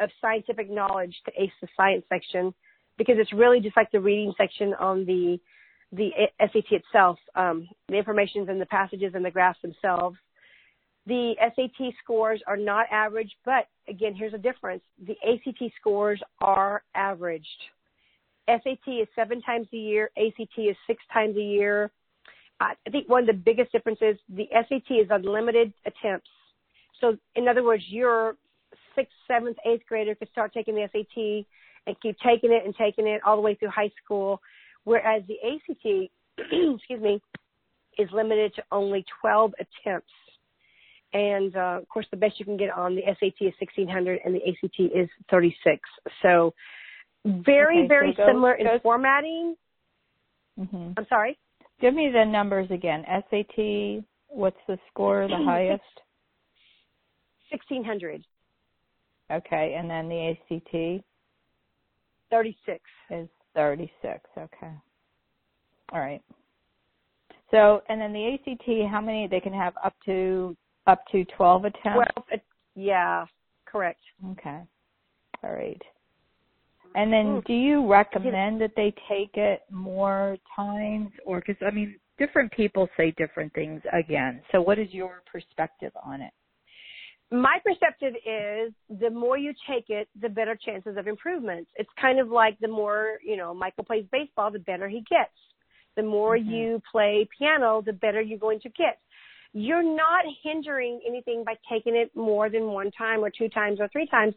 of 0.00 0.10
scientific 0.20 0.68
knowledge 0.70 1.14
to 1.24 1.32
ace 1.40 1.52
the 1.60 1.68
science 1.76 2.04
section 2.08 2.52
because 2.98 3.16
it's 3.18 3.32
really 3.32 3.60
just 3.60 3.76
like 3.76 3.90
the 3.92 4.00
reading 4.00 4.32
section 4.36 4.74
on 4.74 5.04
the 5.06 5.38
the 5.92 6.10
SAT 6.40 6.72
itself. 6.72 7.16
Um, 7.36 7.68
the 7.88 7.94
information's 7.96 8.48
in 8.48 8.58
the 8.58 8.66
passages 8.66 9.12
and 9.14 9.24
the 9.24 9.30
graphs 9.30 9.62
themselves. 9.62 10.16
The 11.06 11.34
SAT 11.38 11.92
scores 12.02 12.42
are 12.46 12.56
not 12.56 12.86
average, 12.90 13.30
but 13.44 13.68
again, 13.88 14.14
here's 14.14 14.34
a 14.34 14.38
difference. 14.38 14.82
The 15.06 15.16
ACT 15.26 15.62
scores 15.80 16.20
are 16.40 16.82
averaged. 16.94 17.46
SAT 18.48 18.88
is 18.88 19.08
seven 19.14 19.40
times 19.42 19.68
a 19.72 19.76
year, 19.76 20.10
ACT 20.16 20.58
is 20.58 20.76
six 20.86 21.02
times 21.12 21.36
a 21.36 21.42
year. 21.42 21.90
I 22.58 22.74
think 22.90 23.08
one 23.08 23.20
of 23.20 23.26
the 23.26 23.34
biggest 23.34 23.70
differences, 23.70 24.16
the 24.28 24.48
SAT 24.52 24.90
is 24.90 25.06
unlimited 25.10 25.72
attempts. 25.84 26.30
So 27.00 27.16
in 27.34 27.48
other 27.48 27.62
words, 27.62 27.84
your 27.88 28.36
sixth, 28.94 29.12
seventh, 29.28 29.58
eighth 29.64 29.84
grader 29.86 30.14
could 30.14 30.30
start 30.30 30.52
taking 30.54 30.74
the 30.74 30.88
SAT 30.92 31.46
and 31.86 32.00
keep 32.00 32.16
taking 32.18 32.52
it 32.52 32.64
and 32.64 32.74
taking 32.74 33.06
it 33.06 33.20
all 33.24 33.36
the 33.36 33.42
way 33.42 33.54
through 33.54 33.68
high 33.68 33.90
school, 34.02 34.40
whereas 34.84 35.22
the 35.28 35.36
ACT, 35.44 36.10
excuse 36.38 37.00
me, 37.00 37.20
is 37.98 38.08
limited 38.12 38.54
to 38.54 38.64
only 38.72 39.04
12 39.20 39.52
attempts 39.60 40.12
and 41.16 41.56
uh, 41.56 41.78
of 41.80 41.88
course, 41.88 42.06
the 42.10 42.16
best 42.16 42.38
you 42.38 42.44
can 42.44 42.56
get 42.56 42.70
on 42.70 42.94
the 42.94 43.02
SAT 43.06 43.40
is 43.40 43.54
1600, 43.58 44.20
and 44.24 44.34
the 44.34 44.40
ACT 44.48 44.80
is 44.94 45.08
36. 45.30 45.80
So 46.22 46.54
very, 47.24 47.80
okay, 47.80 47.88
very 47.88 48.12
so 48.12 48.18
go, 48.18 48.26
similar 48.28 48.54
in 48.54 48.66
go, 48.66 48.78
formatting. 48.82 49.56
Mm-hmm. 50.58 50.92
I'm 50.96 51.06
sorry. 51.08 51.38
Give 51.80 51.94
me 51.94 52.10
the 52.12 52.24
numbers 52.24 52.70
again. 52.70 53.04
SAT. 53.30 54.04
What's 54.28 54.56
the 54.68 54.78
score? 54.90 55.26
The 55.28 55.36
highest. 55.44 55.82
1600. 57.50 58.24
Okay, 59.32 59.76
and 59.78 59.90
then 59.90 60.08
the 60.08 60.36
ACT. 60.50 61.04
36. 62.30 62.80
Is 63.10 63.28
36. 63.54 64.20
Okay. 64.36 64.72
All 65.92 66.00
right. 66.00 66.22
So, 67.50 67.82
and 67.88 68.00
then 68.00 68.12
the 68.12 68.34
ACT, 68.34 68.90
how 68.90 69.00
many 69.00 69.28
they 69.28 69.40
can 69.40 69.52
have 69.52 69.74
up 69.84 69.94
to 70.06 70.56
up 70.86 71.02
to 71.12 71.24
12 71.36 71.64
attempts? 71.66 72.12
12, 72.28 72.40
yeah, 72.74 73.26
correct. 73.66 74.00
Okay. 74.32 74.60
All 75.42 75.52
right. 75.52 75.80
And 76.94 77.12
then 77.12 77.42
do 77.46 77.52
you 77.52 77.86
recommend 77.86 78.60
that 78.62 78.72
they 78.74 78.94
take 79.08 79.36
it 79.36 79.62
more 79.70 80.38
times 80.54 81.10
or 81.26 81.42
cuz 81.42 81.56
I 81.60 81.70
mean 81.70 81.98
different 82.18 82.50
people 82.52 82.88
say 82.96 83.10
different 83.12 83.52
things 83.52 83.82
again. 83.92 84.42
So 84.52 84.62
what 84.62 84.78
is 84.78 84.92
your 84.92 85.22
perspective 85.30 85.92
on 86.02 86.22
it? 86.22 86.32
My 87.30 87.58
perspective 87.64 88.14
is 88.24 88.72
the 89.00 89.10
more 89.10 89.36
you 89.36 89.52
take 89.68 89.90
it, 89.90 90.08
the 90.20 90.28
better 90.28 90.56
chances 90.56 90.96
of 90.96 91.08
improvement. 91.08 91.66
It's 91.74 91.90
kind 92.00 92.20
of 92.20 92.28
like 92.28 92.56
the 92.60 92.68
more, 92.68 93.18
you 93.24 93.36
know, 93.36 93.52
Michael 93.52 93.84
plays 93.84 94.06
baseball, 94.12 94.50
the 94.50 94.60
better 94.60 94.88
he 94.88 95.00
gets. 95.10 95.34
The 95.96 96.04
more 96.04 96.36
mm-hmm. 96.36 96.50
you 96.50 96.82
play 96.90 97.28
piano, 97.36 97.82
the 97.84 97.92
better 97.92 98.20
you're 98.20 98.38
going 98.38 98.60
to 98.60 98.68
get. 98.70 99.00
You're 99.58 99.82
not 99.82 100.26
hindering 100.42 101.00
anything 101.08 101.42
by 101.42 101.54
taking 101.72 101.96
it 101.96 102.14
more 102.14 102.50
than 102.50 102.66
one 102.66 102.90
time 102.90 103.20
or 103.24 103.30
two 103.30 103.48
times 103.48 103.80
or 103.80 103.88
three 103.88 104.06
times, 104.06 104.34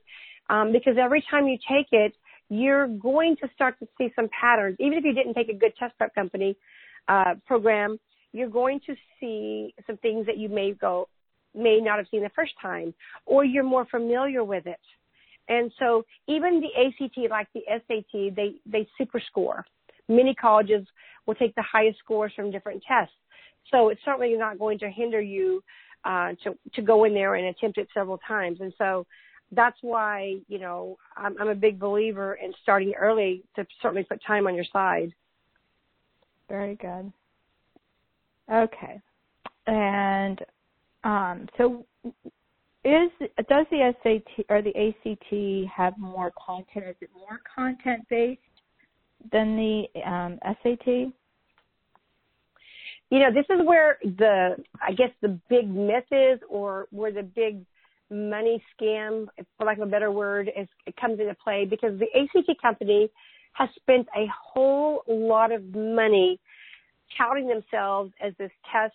um, 0.49 0.71
because 0.71 0.95
every 0.97 1.21
time 1.29 1.45
you 1.45 1.57
take 1.67 1.88
it, 1.91 2.13
you're 2.47 2.88
going 2.88 3.35
to 3.41 3.49
start 3.53 3.77
to 3.79 3.88
see 3.97 4.13
some 4.15 4.29
patterns. 4.29 4.77
Even 4.79 4.97
if 4.97 5.03
you 5.03 5.11
didn't 5.13 5.33
take 5.33 5.49
a 5.49 5.53
good 5.53 5.73
test 5.77 5.97
prep 5.97 6.15
company 6.15 6.55
uh, 7.09 7.33
program, 7.45 7.99
you're 8.31 8.47
going 8.47 8.79
to 8.85 8.95
see 9.19 9.73
some 9.85 9.97
things 9.97 10.25
that 10.25 10.38
you 10.38 10.47
may 10.47 10.71
go 10.71 11.09
may 11.53 11.81
not 11.81 11.97
have 11.97 12.07
seen 12.09 12.23
the 12.23 12.29
first 12.33 12.53
time, 12.61 12.93
or 13.25 13.43
you're 13.43 13.61
more 13.65 13.85
familiar 13.91 14.45
with 14.45 14.67
it. 14.67 14.79
And 15.49 15.69
so 15.79 16.05
even 16.27 16.61
the 16.61 16.69
ACT, 16.81 17.29
like 17.29 17.49
the 17.53 17.63
SAT, 17.67 18.35
they 18.38 18.55
they 18.65 18.88
super 18.97 19.21
score. 19.27 19.65
Many 20.07 20.33
colleges 20.33 20.88
will 21.25 21.35
take 21.35 21.55
the 21.55 21.65
highest 21.69 21.99
scores 21.99 22.31
from 22.38 22.51
different 22.51 22.83
tests. 22.88 23.13
So 23.72 23.89
it's 23.89 24.01
certainly 24.04 24.36
not 24.36 24.60
going 24.60 24.80
to 24.80 24.89
hinder 24.89 25.22
you 25.22 25.63
uh, 26.06 26.34
to 26.44 26.58
to 26.74 26.82
go 26.82 27.04
in 27.04 27.13
there 27.13 27.36
and 27.36 27.48
attempt 27.48 27.78
it 27.78 27.88
several 27.94 28.20
times. 28.28 28.60
And 28.62 28.74
so 28.78 29.06
that's 29.51 29.78
why 29.82 30.38
you 30.48 30.60
know 30.60 30.98
I'm, 31.18 31.36
I'm 31.39 31.50
a 31.50 31.56
big 31.56 31.80
believer 31.80 32.36
in 32.36 32.54
starting 32.62 32.94
early 32.94 33.44
to 33.56 33.66
certainly 33.82 34.04
put 34.04 34.20
time 34.25 34.48
on 34.48 34.56
your 34.56 34.66
side. 34.72 35.13
Very 36.48 36.75
good. 36.75 37.12
Okay, 38.51 39.00
and 39.68 40.39
um, 41.04 41.48
so 41.58 41.86
is 42.84 43.12
does 43.50 43.66
the 43.72 43.94
SAT 44.04 44.46
or 44.50 44.62
the 44.62 44.75
ACT 44.75 45.72
have 45.75 45.98
more 45.98 46.32
content? 46.44 46.86
Is 46.88 46.96
it 47.01 47.10
more 47.16 47.39
content 47.54 48.08
based 48.10 48.42
than 49.32 49.56
the 49.56 50.10
um, 50.10 50.39
SAT? 50.63 51.12
You 53.10 53.20
know, 53.20 53.34
this 53.34 53.46
is 53.50 53.66
where 53.66 53.98
the 54.04 54.56
I 54.82 54.92
guess 54.92 55.10
the 55.22 55.39
big 55.50 55.68
myth 55.68 56.06
is, 56.12 56.39
or 56.50 56.88
where 56.92 57.12
the 57.12 57.24
big 57.24 57.66
money 58.12 58.63
scam, 58.74 59.28
for 59.58 59.66
lack 59.66 59.78
of 59.78 59.88
a 59.88 59.92
better 59.92 60.12
word, 60.12 60.50
is 60.56 60.68
it 60.86 60.96
comes 60.96 61.20
into 61.20 61.36
play 61.44 61.66
because 61.70 62.00
the 62.00 62.08
ACT 62.20 62.62
company 62.62 63.10
has 63.54 63.70
spent 63.75 64.08
a 64.16 64.25
whole 64.32 65.04
lot 65.08 65.51
of 65.51 65.63
money 65.75 66.39
touting 67.18 67.48
themselves 67.48 68.12
as 68.24 68.34
this 68.38 68.51
test 68.72 68.94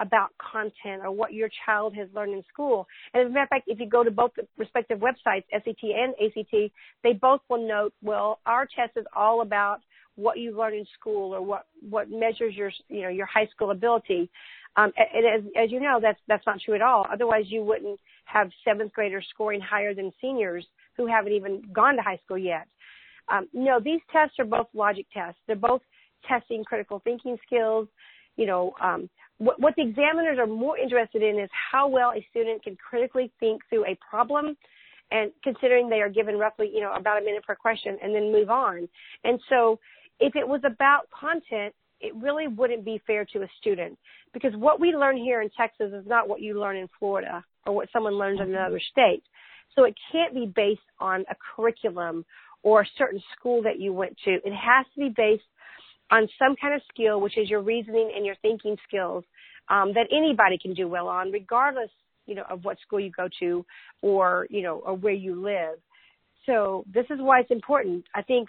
about 0.00 0.30
content 0.38 1.02
or 1.02 1.10
what 1.12 1.32
your 1.32 1.48
child 1.64 1.94
has 1.94 2.08
learned 2.14 2.32
in 2.32 2.42
school. 2.52 2.86
And 3.12 3.22
as 3.22 3.30
a 3.30 3.32
matter 3.32 3.44
of 3.44 3.48
fact, 3.50 3.64
if 3.68 3.78
you 3.78 3.88
go 3.88 4.02
to 4.02 4.10
both 4.10 4.32
the 4.36 4.46
respective 4.58 4.98
websites, 4.98 5.44
SAT 5.52 5.82
and 5.82 6.14
ACT, 6.14 6.72
they 7.04 7.12
both 7.12 7.40
will 7.48 7.66
note, 7.66 7.92
well, 8.02 8.40
our 8.44 8.66
test 8.66 8.96
is 8.96 9.06
all 9.14 9.40
about 9.40 9.80
what 10.16 10.38
you 10.38 10.56
learn 10.56 10.74
in 10.74 10.86
school 10.98 11.34
or 11.34 11.42
what 11.42 11.66
what 11.88 12.10
measures 12.10 12.54
your 12.54 12.70
you 12.88 13.02
know 13.02 13.08
your 13.08 13.26
high 13.26 13.46
school 13.46 13.70
ability. 13.70 14.30
Um, 14.76 14.92
and 14.96 15.24
as, 15.24 15.52
as 15.56 15.70
you 15.70 15.80
know, 15.80 15.98
that's 16.02 16.18
that's 16.26 16.46
not 16.46 16.60
true 16.60 16.74
at 16.74 16.82
all. 16.82 17.06
Otherwise, 17.12 17.44
you 17.46 17.62
wouldn't 17.62 17.98
have 18.24 18.50
seventh 18.64 18.92
graders 18.92 19.26
scoring 19.30 19.60
higher 19.60 19.94
than 19.94 20.12
seniors 20.20 20.66
who 20.96 21.06
haven't 21.06 21.32
even 21.32 21.62
gone 21.72 21.96
to 21.96 22.02
high 22.02 22.18
school 22.24 22.38
yet. 22.38 22.66
Um, 23.32 23.48
no, 23.52 23.80
these 23.80 24.00
tests 24.12 24.36
are 24.38 24.44
both 24.44 24.66
logic 24.74 25.06
tests. 25.12 25.40
They're 25.46 25.56
both 25.56 25.82
testing 26.28 26.64
critical 26.64 27.00
thinking 27.04 27.36
skills. 27.46 27.88
You 28.36 28.46
know, 28.46 28.74
um, 28.82 29.08
what, 29.38 29.60
what 29.60 29.74
the 29.76 29.82
examiners 29.82 30.38
are 30.38 30.46
more 30.46 30.78
interested 30.78 31.22
in 31.22 31.38
is 31.38 31.50
how 31.72 31.88
well 31.88 32.12
a 32.16 32.26
student 32.30 32.62
can 32.62 32.76
critically 32.76 33.32
think 33.40 33.62
through 33.68 33.86
a 33.86 33.96
problem 34.08 34.56
and 35.10 35.30
considering 35.42 35.88
they 35.88 36.00
are 36.00 36.08
given 36.08 36.36
roughly, 36.36 36.70
you 36.72 36.80
know, 36.80 36.92
about 36.94 37.20
a 37.20 37.24
minute 37.24 37.44
per 37.44 37.54
question 37.54 37.98
and 38.02 38.14
then 38.14 38.32
move 38.32 38.50
on. 38.50 38.88
And 39.22 39.38
so 39.48 39.78
if 40.20 40.36
it 40.36 40.46
was 40.46 40.60
about 40.64 41.08
content, 41.10 41.74
it 42.00 42.14
really 42.16 42.48
wouldn't 42.48 42.84
be 42.84 43.00
fair 43.06 43.24
to 43.24 43.42
a 43.42 43.48
student 43.60 43.98
because 44.32 44.52
what 44.56 44.80
we 44.80 44.94
learn 44.94 45.16
here 45.16 45.40
in 45.40 45.50
Texas 45.56 45.92
is 45.92 46.06
not 46.06 46.28
what 46.28 46.40
you 46.40 46.58
learn 46.58 46.76
in 46.76 46.88
Florida 46.98 47.44
or 47.66 47.74
what 47.74 47.88
someone 47.92 48.14
learns 48.14 48.40
in 48.40 48.48
another 48.48 48.80
state. 48.90 49.22
So 49.74 49.84
it 49.84 49.94
can't 50.12 50.34
be 50.34 50.52
based 50.54 50.80
on 51.00 51.24
a 51.30 51.34
curriculum 51.56 52.24
or 52.62 52.82
a 52.82 52.86
certain 52.98 53.22
school 53.36 53.62
that 53.62 53.80
you 53.80 53.92
went 53.92 54.16
to. 54.24 54.32
It 54.32 54.52
has 54.52 54.86
to 54.94 55.00
be 55.00 55.14
based 55.14 55.44
on 56.10 56.28
some 56.38 56.54
kind 56.60 56.74
of 56.74 56.82
skill, 56.92 57.20
which 57.20 57.38
is 57.38 57.48
your 57.48 57.62
reasoning 57.62 58.12
and 58.14 58.26
your 58.26 58.36
thinking 58.42 58.76
skills 58.86 59.24
um, 59.68 59.92
that 59.94 60.06
anybody 60.12 60.58
can 60.58 60.74
do 60.74 60.88
well 60.88 61.08
on, 61.08 61.32
regardless, 61.32 61.90
you 62.26 62.34
know, 62.34 62.44
of 62.50 62.64
what 62.64 62.78
school 62.80 63.00
you 63.00 63.10
go 63.10 63.28
to 63.40 63.64
or 64.02 64.46
you 64.50 64.62
know 64.62 64.82
or 64.84 64.94
where 64.94 65.12
you 65.12 65.34
live. 65.34 65.78
So 66.46 66.84
this 66.92 67.06
is 67.10 67.18
why 67.18 67.40
it's 67.40 67.50
important. 67.50 68.04
I 68.14 68.22
think 68.22 68.48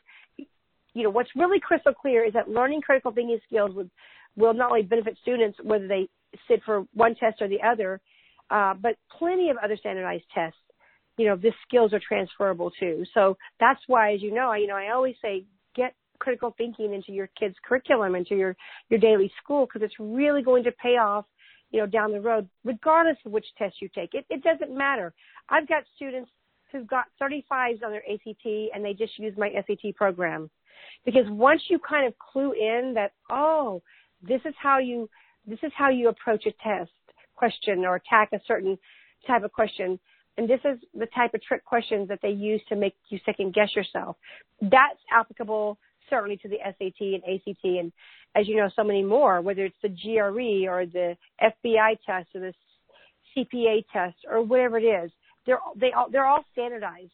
you 0.95 1.03
know, 1.03 1.09
what's 1.09 1.29
really 1.35 1.59
crystal 1.59 1.93
clear 1.93 2.25
is 2.25 2.33
that 2.33 2.49
learning 2.49 2.81
critical 2.81 3.11
thinking 3.11 3.37
skills 3.45 3.71
would, 3.75 3.91
will 4.35 4.53
not 4.53 4.71
only 4.71 4.81
benefit 4.81 5.17
students 5.21 5.59
whether 5.61 5.87
they 5.87 6.07
sit 6.47 6.61
for 6.65 6.85
one 6.93 7.15
test 7.15 7.41
or 7.41 7.49
the 7.49 7.61
other, 7.61 8.01
uh, 8.49 8.73
but 8.73 8.95
plenty 9.19 9.49
of 9.49 9.57
other 9.63 9.77
standardized 9.77 10.23
tests. 10.33 10.57
You 11.17 11.27
know, 11.27 11.35
these 11.35 11.53
skills 11.67 11.93
are 11.93 11.99
transferable 12.05 12.71
too. 12.79 13.03
So 13.13 13.37
that's 13.59 13.79
why, 13.87 14.13
as 14.13 14.21
you 14.21 14.33
know, 14.33 14.49
I, 14.49 14.57
you 14.57 14.67
know, 14.67 14.75
I 14.75 14.91
always 14.93 15.15
say 15.21 15.45
get 15.75 15.93
critical 16.19 16.53
thinking 16.57 16.93
into 16.93 17.11
your 17.11 17.29
kids' 17.39 17.55
curriculum, 17.65 18.15
into 18.15 18.35
your 18.35 18.55
your 18.89 18.99
daily 18.99 19.31
school, 19.41 19.65
because 19.65 19.81
it's 19.81 19.95
really 19.99 20.41
going 20.41 20.63
to 20.63 20.71
pay 20.71 20.97
off, 20.97 21.25
you 21.71 21.79
know, 21.79 21.87
down 21.87 22.11
the 22.11 22.21
road, 22.21 22.49
regardless 22.63 23.17
of 23.25 23.31
which 23.31 23.45
test 23.57 23.75
you 23.81 23.89
take. 23.93 24.13
It 24.13 24.25
it 24.29 24.43
doesn't 24.43 24.75
matter. 24.75 25.13
I've 25.49 25.67
got 25.67 25.83
students 25.95 26.29
who've 26.71 26.87
got 26.87 27.05
35s 27.21 27.83
on 27.83 27.91
their 27.91 28.03
ACT 28.11 28.45
and 28.73 28.83
they 28.83 28.93
just 28.93 29.17
use 29.17 29.33
my 29.37 29.49
SAT 29.51 29.95
program. 29.95 30.49
Because 31.05 31.25
once 31.29 31.61
you 31.69 31.79
kind 31.79 32.07
of 32.07 32.13
clue 32.17 32.53
in 32.53 32.93
that, 32.95 33.11
oh, 33.29 33.81
this 34.21 34.41
is 34.45 34.53
how 34.61 34.79
you, 34.79 35.09
this 35.47 35.59
is 35.63 35.71
how 35.75 35.89
you 35.89 36.09
approach 36.09 36.45
a 36.45 36.51
test 36.63 36.91
question 37.35 37.85
or 37.85 37.95
attack 37.95 38.29
a 38.33 38.39
certain 38.47 38.77
type 39.27 39.43
of 39.43 39.51
question, 39.51 39.99
and 40.37 40.49
this 40.49 40.59
is 40.65 40.79
the 40.93 41.07
type 41.07 41.33
of 41.33 41.41
trick 41.41 41.63
questions 41.63 42.07
that 42.09 42.19
they 42.21 42.29
use 42.29 42.61
to 42.69 42.75
make 42.75 42.95
you 43.09 43.19
second 43.25 43.53
guess 43.53 43.75
yourself. 43.75 44.17
That's 44.61 44.99
applicable 45.11 45.77
certainly 46.09 46.37
to 46.37 46.49
the 46.49 46.57
SAT 46.63 46.99
and 46.99 47.23
ACT 47.23 47.63
and 47.63 47.91
as 48.35 48.47
you 48.47 48.55
know 48.55 48.69
so 48.75 48.83
many 48.83 49.03
more 49.03 49.41
whether 49.41 49.65
it's 49.65 49.75
the 49.81 49.89
GRE 49.89 50.69
or 50.69 50.85
the 50.85 51.15
FBI 51.41 51.97
test 52.05 52.29
or 52.35 52.41
the 52.41 52.53
CPA 53.35 53.83
test 53.91 54.15
or 54.29 54.43
whatever 54.43 54.77
it 54.77 54.83
is 54.83 55.11
they're 55.45 55.59
they 55.75 55.91
all 55.91 56.07
they're 56.11 56.25
all 56.25 56.45
standardized 56.51 57.11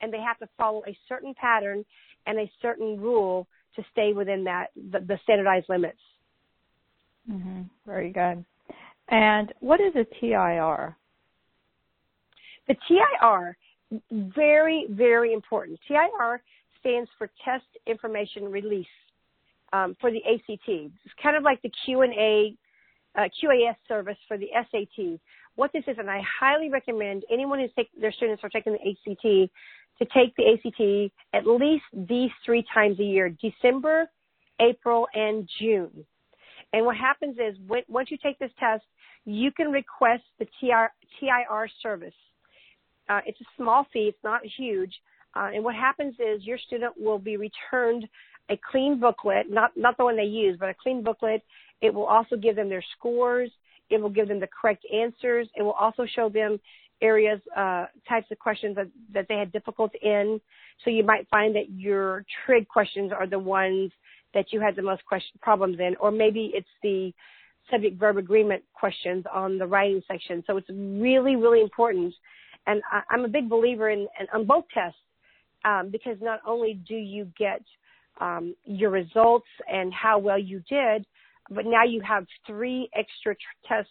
and 0.00 0.12
they 0.12 0.20
have 0.20 0.38
to 0.38 0.48
follow 0.58 0.82
a 0.86 0.96
certain 1.08 1.34
pattern 1.34 1.84
and 2.26 2.38
a 2.38 2.50
certain 2.60 3.00
rule 3.00 3.46
to 3.76 3.84
stay 3.92 4.12
within 4.12 4.44
that 4.44 4.68
the, 4.90 5.00
the 5.00 5.18
standardized 5.22 5.66
limits. 5.68 5.98
Mm-hmm. 7.30 7.62
Very 7.86 8.10
good. 8.10 8.44
And 9.08 9.52
what 9.60 9.80
is 9.80 9.94
a 9.94 10.04
TIR? 10.20 10.96
The 12.68 12.76
TIR, 12.88 13.56
very 14.10 14.86
very 14.90 15.32
important. 15.32 15.78
TIR 15.86 16.42
stands 16.80 17.08
for 17.18 17.30
Test 17.44 17.64
Information 17.86 18.50
Release 18.50 18.86
um, 19.72 19.96
for 20.00 20.10
the 20.10 20.18
ACT. 20.18 20.68
It's 20.68 21.14
kind 21.22 21.36
of 21.36 21.42
like 21.42 21.62
the 21.62 21.70
Q 21.84 22.02
and 22.02 22.12
A 22.14 22.54
uh, 23.16 23.28
QAS 23.42 23.76
service 23.88 24.18
for 24.28 24.36
the 24.36 24.48
SAT. 24.70 25.18
What 25.56 25.72
this 25.72 25.84
is, 25.86 25.96
and 25.98 26.10
I 26.10 26.20
highly 26.40 26.68
recommend 26.68 27.24
anyone 27.32 27.58
who's 27.58 27.70
taking 27.74 28.00
their 28.00 28.12
students 28.12 28.44
are 28.44 28.50
taking 28.50 28.74
the 28.74 28.90
ACT 28.90 29.50
to 29.98 30.04
take 30.14 30.36
the 30.36 30.52
ACT 30.52 31.12
at 31.32 31.46
least 31.46 31.84
these 31.92 32.30
three 32.44 32.64
times 32.72 33.00
a 33.00 33.04
year, 33.04 33.30
December, 33.30 34.10
April, 34.60 35.08
and 35.14 35.48
June. 35.58 36.04
And 36.72 36.84
what 36.84 36.96
happens 36.96 37.36
is 37.38 37.56
when, 37.66 37.82
once 37.88 38.10
you 38.10 38.18
take 38.22 38.38
this 38.38 38.50
test, 38.60 38.84
you 39.24 39.50
can 39.50 39.70
request 39.70 40.24
the 40.38 40.46
TIR 40.60 41.68
service. 41.82 42.14
Uh, 43.08 43.20
it's 43.24 43.40
a 43.40 43.44
small 43.56 43.86
fee, 43.92 44.10
it's 44.10 44.24
not 44.24 44.40
huge. 44.58 44.92
Uh, 45.34 45.50
and 45.54 45.64
what 45.64 45.74
happens 45.74 46.14
is 46.14 46.44
your 46.44 46.58
student 46.58 46.94
will 46.98 47.18
be 47.18 47.36
returned 47.36 48.06
a 48.50 48.58
clean 48.70 49.00
booklet, 49.00 49.50
not, 49.50 49.72
not 49.76 49.96
the 49.96 50.04
one 50.04 50.16
they 50.16 50.24
use, 50.24 50.56
but 50.58 50.68
a 50.68 50.74
clean 50.74 51.02
booklet. 51.02 51.42
It 51.80 51.92
will 51.92 52.06
also 52.06 52.36
give 52.36 52.56
them 52.56 52.68
their 52.68 52.84
scores. 52.96 53.50
It 53.90 54.00
will 54.00 54.10
give 54.10 54.28
them 54.28 54.40
the 54.40 54.48
correct 54.48 54.84
answers. 54.92 55.48
It 55.56 55.62
will 55.62 55.72
also 55.72 56.06
show 56.06 56.28
them 56.28 56.58
areas, 57.02 57.40
uh, 57.56 57.86
types 58.08 58.26
of 58.30 58.38
questions 58.38 58.76
that, 58.76 58.88
that 59.12 59.26
they 59.28 59.36
had 59.36 59.52
difficulty 59.52 59.98
in. 60.02 60.40
So 60.84 60.90
you 60.90 61.04
might 61.04 61.28
find 61.28 61.54
that 61.56 61.70
your 61.70 62.24
trig 62.44 62.68
questions 62.68 63.12
are 63.12 63.26
the 63.26 63.38
ones 63.38 63.92
that 64.34 64.52
you 64.52 64.60
had 64.60 64.76
the 64.76 64.82
most 64.82 65.04
question 65.04 65.38
problems 65.40 65.78
in, 65.78 65.96
or 66.00 66.10
maybe 66.10 66.52
it's 66.54 66.66
the 66.82 67.12
subject 67.70 67.98
verb 67.98 68.16
agreement 68.16 68.62
questions 68.74 69.24
on 69.32 69.58
the 69.58 69.66
writing 69.66 70.02
section. 70.06 70.42
So 70.46 70.56
it's 70.56 70.68
really, 70.70 71.36
really 71.36 71.60
important. 71.60 72.14
And 72.66 72.82
I, 72.90 73.02
am 73.14 73.24
a 73.24 73.28
big 73.28 73.48
believer 73.48 73.90
in, 73.90 74.06
in 74.20 74.26
on 74.32 74.46
both 74.46 74.64
tests 74.72 74.98
um, 75.64 75.90
because 75.90 76.16
not 76.20 76.40
only 76.46 76.74
do 76.86 76.94
you 76.94 77.30
get 77.38 77.62
um, 78.20 78.54
your 78.64 78.90
results 78.90 79.46
and 79.70 79.92
how 79.92 80.18
well 80.18 80.38
you 80.38 80.62
did, 80.68 81.06
but 81.50 81.66
now 81.66 81.84
you 81.84 82.00
have 82.00 82.26
three 82.46 82.88
extra 82.94 83.34
tr- 83.34 83.68
tests, 83.68 83.90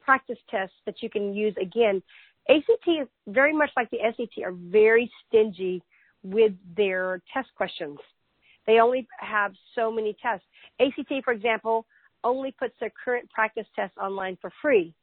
practice 0.00 0.38
tests 0.50 0.74
that 0.86 1.02
you 1.02 1.10
can 1.10 1.34
use 1.34 1.54
again. 1.60 2.02
ACT 2.48 2.88
is 2.88 3.08
very 3.26 3.52
much 3.52 3.70
like 3.76 3.90
the 3.90 3.98
SAT 4.16 4.44
are 4.44 4.52
very 4.52 5.10
stingy 5.26 5.82
with 6.22 6.52
their 6.76 7.20
test 7.32 7.48
questions. 7.56 7.98
They 8.66 8.80
only 8.80 9.06
have 9.18 9.52
so 9.74 9.90
many 9.90 10.16
tests. 10.20 10.46
ACT, 10.80 11.24
for 11.24 11.32
example, 11.32 11.86
only 12.24 12.52
puts 12.52 12.74
their 12.80 12.92
current 13.04 13.30
practice 13.30 13.66
tests 13.76 13.96
online 13.96 14.36
for 14.40 14.52
free. 14.60 14.94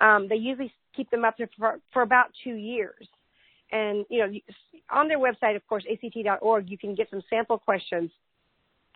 Um, 0.00 0.28
they 0.28 0.36
usually 0.36 0.72
keep 0.94 1.10
them 1.10 1.24
up 1.24 1.36
for, 1.58 1.80
for 1.92 2.02
about 2.02 2.26
two 2.42 2.54
years. 2.54 3.06
And, 3.72 4.04
you 4.08 4.20
know, 4.20 4.32
on 4.90 5.08
their 5.08 5.18
website, 5.18 5.56
of 5.56 5.66
course, 5.66 5.84
act.org, 5.90 6.70
you 6.70 6.78
can 6.78 6.94
get 6.94 7.10
some 7.10 7.22
sample 7.28 7.58
questions. 7.58 8.10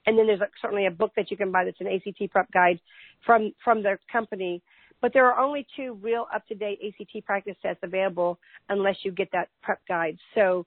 And 0.09 0.19
then 0.19 0.27
there's 0.27 0.41
a, 0.41 0.49
certainly 0.63 0.87
a 0.87 0.91
book 0.91 1.13
that 1.17 1.31
you 1.31 1.37
can 1.37 1.53
buy 1.53 1.67
that's 1.67 1.81
an 1.81 1.87
ACT 1.87 2.31
prep 2.31 2.51
guide 2.51 2.81
from, 3.27 3.53
from 3.63 3.83
their 3.83 4.01
company. 4.11 4.63
But 5.03 5.13
there 5.13 5.27
are 5.31 5.39
only 5.39 5.67
two 5.77 5.99
real 6.01 6.27
up-to-date 6.35 6.81
ACT 6.83 7.27
practice 7.27 7.57
tests 7.61 7.81
available 7.83 8.39
unless 8.71 8.97
you 9.03 9.13
get 9.13 9.29
that 9.33 9.51
prep 9.63 9.81
guide. 9.87 10.17
So 10.35 10.65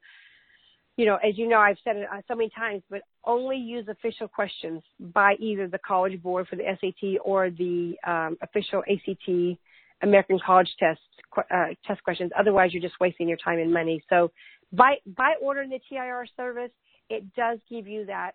you 0.98 1.08
know, 1.08 1.16
as 1.16 1.36
you 1.36 1.48
know, 1.48 1.58
I've 1.58 1.78
said 1.84 1.96
it 1.96 2.08
uh, 2.14 2.22
so 2.28 2.36
many 2.36 2.52
times, 2.56 2.84
but 2.88 3.02
only 3.26 3.58
use 3.58 3.88
official 3.88 4.28
questions 4.28 4.84
by 5.00 5.34
either 5.40 5.68
the 5.68 5.80
College 5.80 6.22
Board 6.22 6.48
for 6.48 6.58
the 6.58 6.64
SAT 6.80 7.20
or 7.24 7.50
the 7.50 7.96
um, 8.06 8.38
official 8.44 8.84
ACT 8.88 9.58
American 10.04 10.38
College 10.46 10.70
Test 10.80 11.00
uh, 11.38 11.68
test 11.88 12.04
questions. 12.04 12.32
Otherwise, 12.38 12.74
you're 12.74 12.84
just 12.84 13.00
wasting 13.00 13.28
your 13.28 13.38
time 13.38 13.58
and 13.58 13.74
money. 13.74 14.04
So, 14.10 14.32
by 14.74 14.98
by 15.18 15.34
ordering 15.42 15.70
the 15.70 15.80
TIR 15.90 16.28
service, 16.38 16.72
it 17.10 17.34
does 17.36 17.60
give 17.70 17.88
you 17.88 18.06
that 18.06 18.34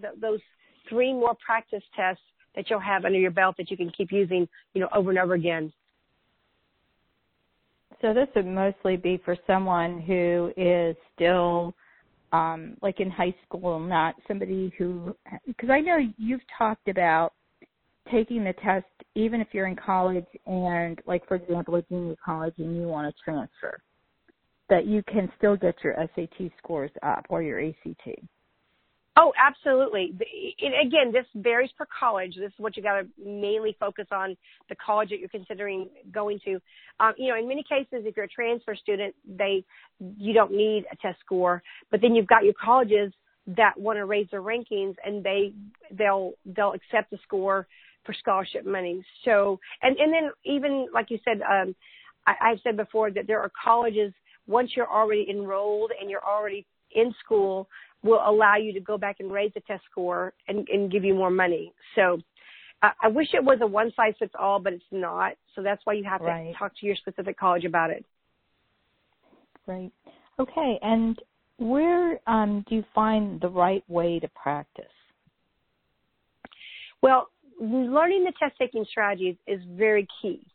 th- 0.00 0.14
those 0.20 0.40
three 0.88 1.12
more 1.12 1.36
practice 1.44 1.82
tests 1.94 2.22
that 2.54 2.68
you'll 2.68 2.80
have 2.80 3.04
under 3.04 3.18
your 3.18 3.30
belt 3.30 3.56
that 3.58 3.70
you 3.70 3.76
can 3.76 3.90
keep 3.90 4.10
using, 4.10 4.48
you 4.74 4.80
know, 4.80 4.88
over 4.94 5.10
and 5.10 5.18
over 5.18 5.34
again. 5.34 5.72
So 8.00 8.14
this 8.14 8.28
would 8.34 8.46
mostly 8.46 8.96
be 8.96 9.20
for 9.24 9.36
someone 9.46 10.00
who 10.00 10.52
is 10.56 10.96
still 11.14 11.74
um, 12.32 12.76
like 12.80 13.00
in 13.00 13.10
high 13.10 13.34
school, 13.46 13.78
not 13.78 14.14
somebody 14.26 14.72
who, 14.78 15.14
because 15.46 15.70
I 15.70 15.80
know 15.80 15.98
you've 16.16 16.40
talked 16.56 16.88
about 16.88 17.32
taking 18.10 18.44
the 18.44 18.54
test 18.64 18.86
even 19.14 19.40
if 19.40 19.48
you're 19.52 19.66
in 19.66 19.76
college 19.76 20.26
and, 20.46 20.98
like 21.06 21.26
for 21.26 21.34
example, 21.34 21.74
a 21.76 21.82
junior 21.82 22.16
college 22.24 22.54
and 22.58 22.76
you 22.76 22.84
want 22.84 23.14
to 23.14 23.22
transfer, 23.22 23.78
that 24.68 24.86
you 24.86 25.02
can 25.02 25.30
still 25.36 25.56
get 25.56 25.74
your 25.82 25.94
SAT 26.14 26.50
scores 26.58 26.90
up 27.02 27.26
or 27.28 27.42
your 27.42 27.60
ACT. 27.60 28.08
Oh, 29.16 29.32
absolutely. 29.36 30.14
It, 30.58 30.86
again, 30.86 31.12
this 31.12 31.26
varies 31.34 31.70
per 31.76 31.86
college. 31.98 32.36
This 32.36 32.48
is 32.48 32.58
what 32.58 32.76
you 32.76 32.82
got 32.82 33.00
to 33.00 33.06
mainly 33.22 33.76
focus 33.80 34.06
on 34.12 34.36
the 34.68 34.76
college 34.76 35.10
that 35.10 35.18
you're 35.18 35.28
considering 35.28 35.88
going 36.12 36.38
to. 36.44 36.60
Um, 37.00 37.14
you 37.18 37.28
know, 37.28 37.38
in 37.38 37.48
many 37.48 37.64
cases, 37.64 38.04
if 38.06 38.16
you're 38.16 38.26
a 38.26 38.28
transfer 38.28 38.74
student, 38.76 39.14
they 39.26 39.64
you 40.16 40.32
don't 40.32 40.52
need 40.52 40.84
a 40.92 40.96
test 40.96 41.18
score. 41.24 41.62
But 41.90 42.00
then 42.00 42.14
you've 42.14 42.28
got 42.28 42.44
your 42.44 42.54
colleges 42.54 43.12
that 43.48 43.78
want 43.78 43.96
to 43.96 44.04
raise 44.04 44.28
their 44.30 44.42
rankings, 44.42 44.94
and 45.04 45.24
they 45.24 45.52
they'll 45.90 46.32
they'll 46.44 46.72
accept 46.72 47.10
the 47.10 47.18
score 47.24 47.66
for 48.04 48.14
scholarship 48.14 48.64
money. 48.64 49.04
So, 49.24 49.58
and 49.82 49.96
and 49.96 50.12
then 50.12 50.30
even 50.44 50.86
like 50.94 51.10
you 51.10 51.18
said, 51.24 51.40
um, 51.42 51.74
I, 52.26 52.34
I've 52.40 52.60
said 52.62 52.76
before 52.76 53.10
that 53.10 53.26
there 53.26 53.40
are 53.40 53.50
colleges 53.62 54.12
once 54.46 54.70
you're 54.76 54.90
already 54.90 55.26
enrolled 55.28 55.90
and 56.00 56.08
you're 56.08 56.24
already 56.24 56.64
in 56.92 57.14
school 57.24 57.68
will 58.02 58.22
allow 58.24 58.56
you 58.56 58.72
to 58.72 58.80
go 58.80 58.96
back 58.96 59.16
and 59.20 59.30
raise 59.30 59.52
the 59.54 59.60
test 59.60 59.82
score 59.90 60.32
and, 60.48 60.68
and 60.68 60.90
give 60.90 61.04
you 61.04 61.14
more 61.14 61.30
money. 61.30 61.72
So 61.94 62.18
uh, 62.82 62.90
I 63.02 63.08
wish 63.08 63.28
it 63.34 63.44
was 63.44 63.58
a 63.60 63.66
one 63.66 63.92
size 63.94 64.14
fits 64.18 64.32
all, 64.38 64.58
but 64.58 64.72
it's 64.72 64.82
not. 64.90 65.32
So 65.54 65.62
that's 65.62 65.80
why 65.84 65.94
you 65.94 66.04
have 66.04 66.20
right. 66.20 66.52
to 66.52 66.58
talk 66.58 66.72
to 66.80 66.86
your 66.86 66.96
specific 66.96 67.38
college 67.38 67.64
about 67.64 67.90
it. 67.90 68.04
Right. 69.66 69.92
Okay. 70.38 70.78
And 70.82 71.20
where 71.58 72.18
um, 72.26 72.64
do 72.68 72.76
you 72.76 72.84
find 72.94 73.40
the 73.40 73.48
right 73.48 73.84
way 73.88 74.18
to 74.18 74.28
practice? 74.28 74.84
Well, 77.02 77.28
learning 77.60 78.24
the 78.24 78.32
test 78.38 78.54
taking 78.58 78.86
strategies 78.90 79.36
is 79.46 79.60
very 79.76 80.08
key. 80.20 80.46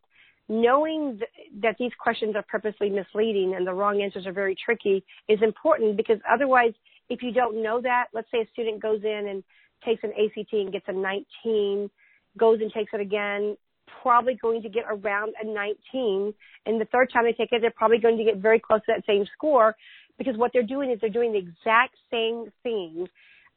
Knowing 0.48 1.18
th- 1.18 1.30
that 1.62 1.76
these 1.80 1.92
questions 2.00 2.36
are 2.36 2.46
purposely 2.48 2.90
misleading 2.90 3.56
and 3.56 3.66
the 3.66 3.74
wrong 3.74 4.02
answers 4.02 4.28
are 4.28 4.34
very 4.34 4.56
tricky 4.64 5.04
is 5.28 5.40
important 5.42 5.98
because 5.98 6.18
otherwise 6.32 6.74
if 7.10 7.22
you 7.22 7.32
don't 7.32 7.62
know 7.62 7.82
that, 7.82 8.06
let's 8.14 8.30
say 8.32 8.42
a 8.42 8.48
student 8.52 8.82
goes 8.82 9.02
in 9.04 9.28
and 9.30 9.44
takes 9.84 10.04
an 10.04 10.12
ACT 10.12 10.54
and 10.54 10.72
gets 10.72 10.86
a 10.88 10.94
19, 10.94 11.90
goes 12.38 12.60
and 12.62 12.72
takes 12.72 12.92
it 12.94 13.02
again, 13.02 13.56
probably 14.02 14.36
going 14.36 14.62
to 14.62 14.70
get 14.70 14.86
around 14.90 15.34
a 15.42 15.46
19. 15.46 16.34
And 16.66 16.82
the 16.82 16.86
third 16.86 17.12
time 17.12 17.26
they 17.26 17.34
take 17.34 17.52
it, 17.52 17.62
they're 17.62 17.72
probably 17.72 18.00
going 18.00 18.18
to 18.18 18.24
get 18.24 18.38
very 18.38 18.60
close 18.60 18.82
to 18.82 18.94
that 18.96 19.06
same 19.06 19.26
score 19.34 19.76
because 20.18 20.38
what 20.38 20.52
they're 20.54 20.64
doing 20.64 20.92
is 20.92 21.00
they're 21.02 21.10
doing 21.10 21.34
the 21.34 21.40
exact 21.40 21.96
same 22.12 22.52
thing 22.64 23.08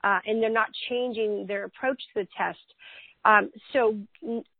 uh, 0.04 0.18
and 0.26 0.42
they're 0.42 0.50
not 0.50 0.68
changing 0.88 1.46
their 1.46 1.64
approach 1.64 2.00
to 2.14 2.22
the 2.22 2.28
test. 2.36 2.58
Um, 3.24 3.50
so 3.72 3.98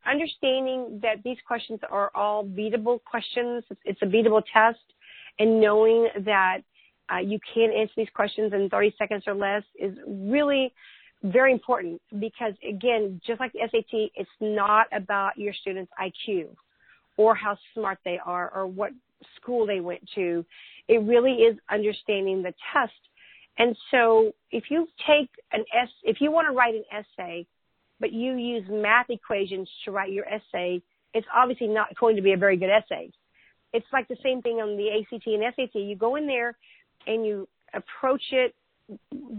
understanding 0.06 1.00
that 1.02 1.22
these 1.24 1.38
questions 1.46 1.80
are 1.90 2.10
all 2.14 2.44
beatable 2.44 2.98
questions, 3.04 3.64
it's 3.84 4.00
a 4.02 4.06
beatable 4.06 4.42
test, 4.52 4.80
and 5.38 5.60
knowing 5.60 6.08
that 6.24 6.58
uh, 7.12 7.18
you 7.18 7.38
can 7.54 7.72
answer 7.72 7.92
these 7.96 8.08
questions 8.14 8.52
in 8.52 8.68
30 8.68 8.94
seconds 8.98 9.24
or 9.26 9.34
less 9.34 9.62
is 9.78 9.96
really 10.06 10.72
very 11.22 11.52
important 11.52 12.00
because 12.18 12.54
again, 12.68 13.20
just 13.26 13.40
like 13.40 13.52
the 13.52 13.60
SAT, 13.70 14.10
it's 14.14 14.30
not 14.40 14.86
about 14.92 15.36
your 15.36 15.52
student's 15.52 15.92
IQ 16.00 16.48
or 17.16 17.34
how 17.34 17.56
smart 17.74 17.98
they 18.04 18.18
are 18.24 18.50
or 18.54 18.66
what 18.66 18.92
school 19.40 19.66
they 19.66 19.80
went 19.80 20.08
to. 20.14 20.44
It 20.86 21.02
really 21.02 21.32
is 21.32 21.58
understanding 21.70 22.42
the 22.42 22.54
test. 22.72 22.92
And 23.58 23.76
so 23.90 24.32
if 24.52 24.64
you 24.70 24.86
take 25.06 25.30
an 25.52 25.64
S, 25.74 25.88
if 26.04 26.20
you 26.20 26.30
want 26.30 26.46
to 26.48 26.52
write 26.52 26.74
an 26.74 26.84
essay, 26.92 27.46
but 28.00 28.12
you 28.12 28.36
use 28.36 28.64
math 28.70 29.10
equations 29.10 29.68
to 29.84 29.90
write 29.90 30.12
your 30.12 30.26
essay, 30.26 30.80
it's 31.12 31.26
obviously 31.34 31.66
not 31.66 31.88
going 31.98 32.14
to 32.14 32.22
be 32.22 32.32
a 32.32 32.36
very 32.36 32.56
good 32.56 32.70
essay. 32.70 33.10
It's 33.72 33.86
like 33.92 34.08
the 34.08 34.16
same 34.22 34.40
thing 34.40 34.56
on 34.56 34.76
the 34.76 34.88
ACT 34.90 35.26
and 35.26 35.42
SAT. 35.54 35.80
You 35.80 35.96
go 35.96 36.16
in 36.16 36.26
there, 36.26 36.56
and 37.08 37.26
you 37.26 37.48
approach 37.74 38.22
it 38.30 38.54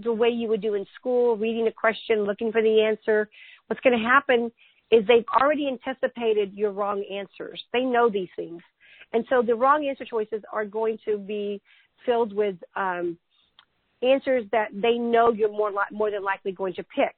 the 0.03 0.13
way 0.13 0.29
you 0.29 0.47
would 0.47 0.61
do 0.61 0.75
in 0.75 0.85
school, 0.95 1.37
reading 1.37 1.67
a 1.67 1.71
question, 1.71 2.23
looking 2.23 2.51
for 2.51 2.61
the 2.61 2.81
answer, 2.81 3.29
what's 3.67 3.81
going 3.81 3.97
to 3.97 4.03
happen 4.03 4.51
is 4.91 5.05
they've 5.07 5.25
already 5.39 5.67
anticipated 5.67 6.53
your 6.53 6.71
wrong 6.71 7.03
answers. 7.11 7.63
They 7.73 7.81
know 7.81 8.09
these 8.09 8.29
things. 8.35 8.61
And 9.13 9.25
so 9.29 9.41
the 9.41 9.55
wrong 9.55 9.87
answer 9.87 10.05
choices 10.05 10.43
are 10.51 10.65
going 10.65 10.97
to 11.05 11.17
be 11.17 11.61
filled 12.05 12.33
with 12.33 12.55
um, 12.75 13.17
answers 14.01 14.45
that 14.51 14.69
they 14.73 14.93
know 14.93 15.31
you're 15.31 15.51
more 15.51 15.71
li- 15.71 15.91
more 15.91 16.11
than 16.11 16.23
likely 16.23 16.51
going 16.51 16.73
to 16.75 16.83
pick. 16.83 17.15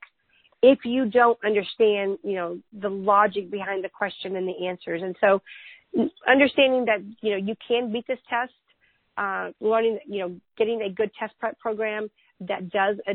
If 0.64 0.80
you 0.86 1.10
don't 1.10 1.38
understand, 1.44 2.18
you 2.24 2.36
know, 2.36 2.60
the 2.80 2.90
logic 2.90 3.50
behind 3.52 3.84
the 3.84 3.90
question 3.90 4.36
and 4.36 4.48
the 4.48 4.68
answers. 4.68 5.02
And 5.02 5.16
so 5.20 5.42
understanding 6.28 6.86
that, 6.86 7.00
you 7.22 7.32
know, 7.32 7.38
you 7.38 7.56
can 7.68 7.92
beat 7.92 8.08
this 8.08 8.20
test 8.30 8.54
uh, 9.22 9.52
learning, 9.60 10.00
you 10.08 10.20
know, 10.20 10.36
getting 10.58 10.82
a 10.82 10.90
good 10.90 11.12
test 11.20 11.34
prep 11.40 11.60
program 11.60 12.10
that 12.40 12.70
does 12.72 12.98
uh, 13.08 13.14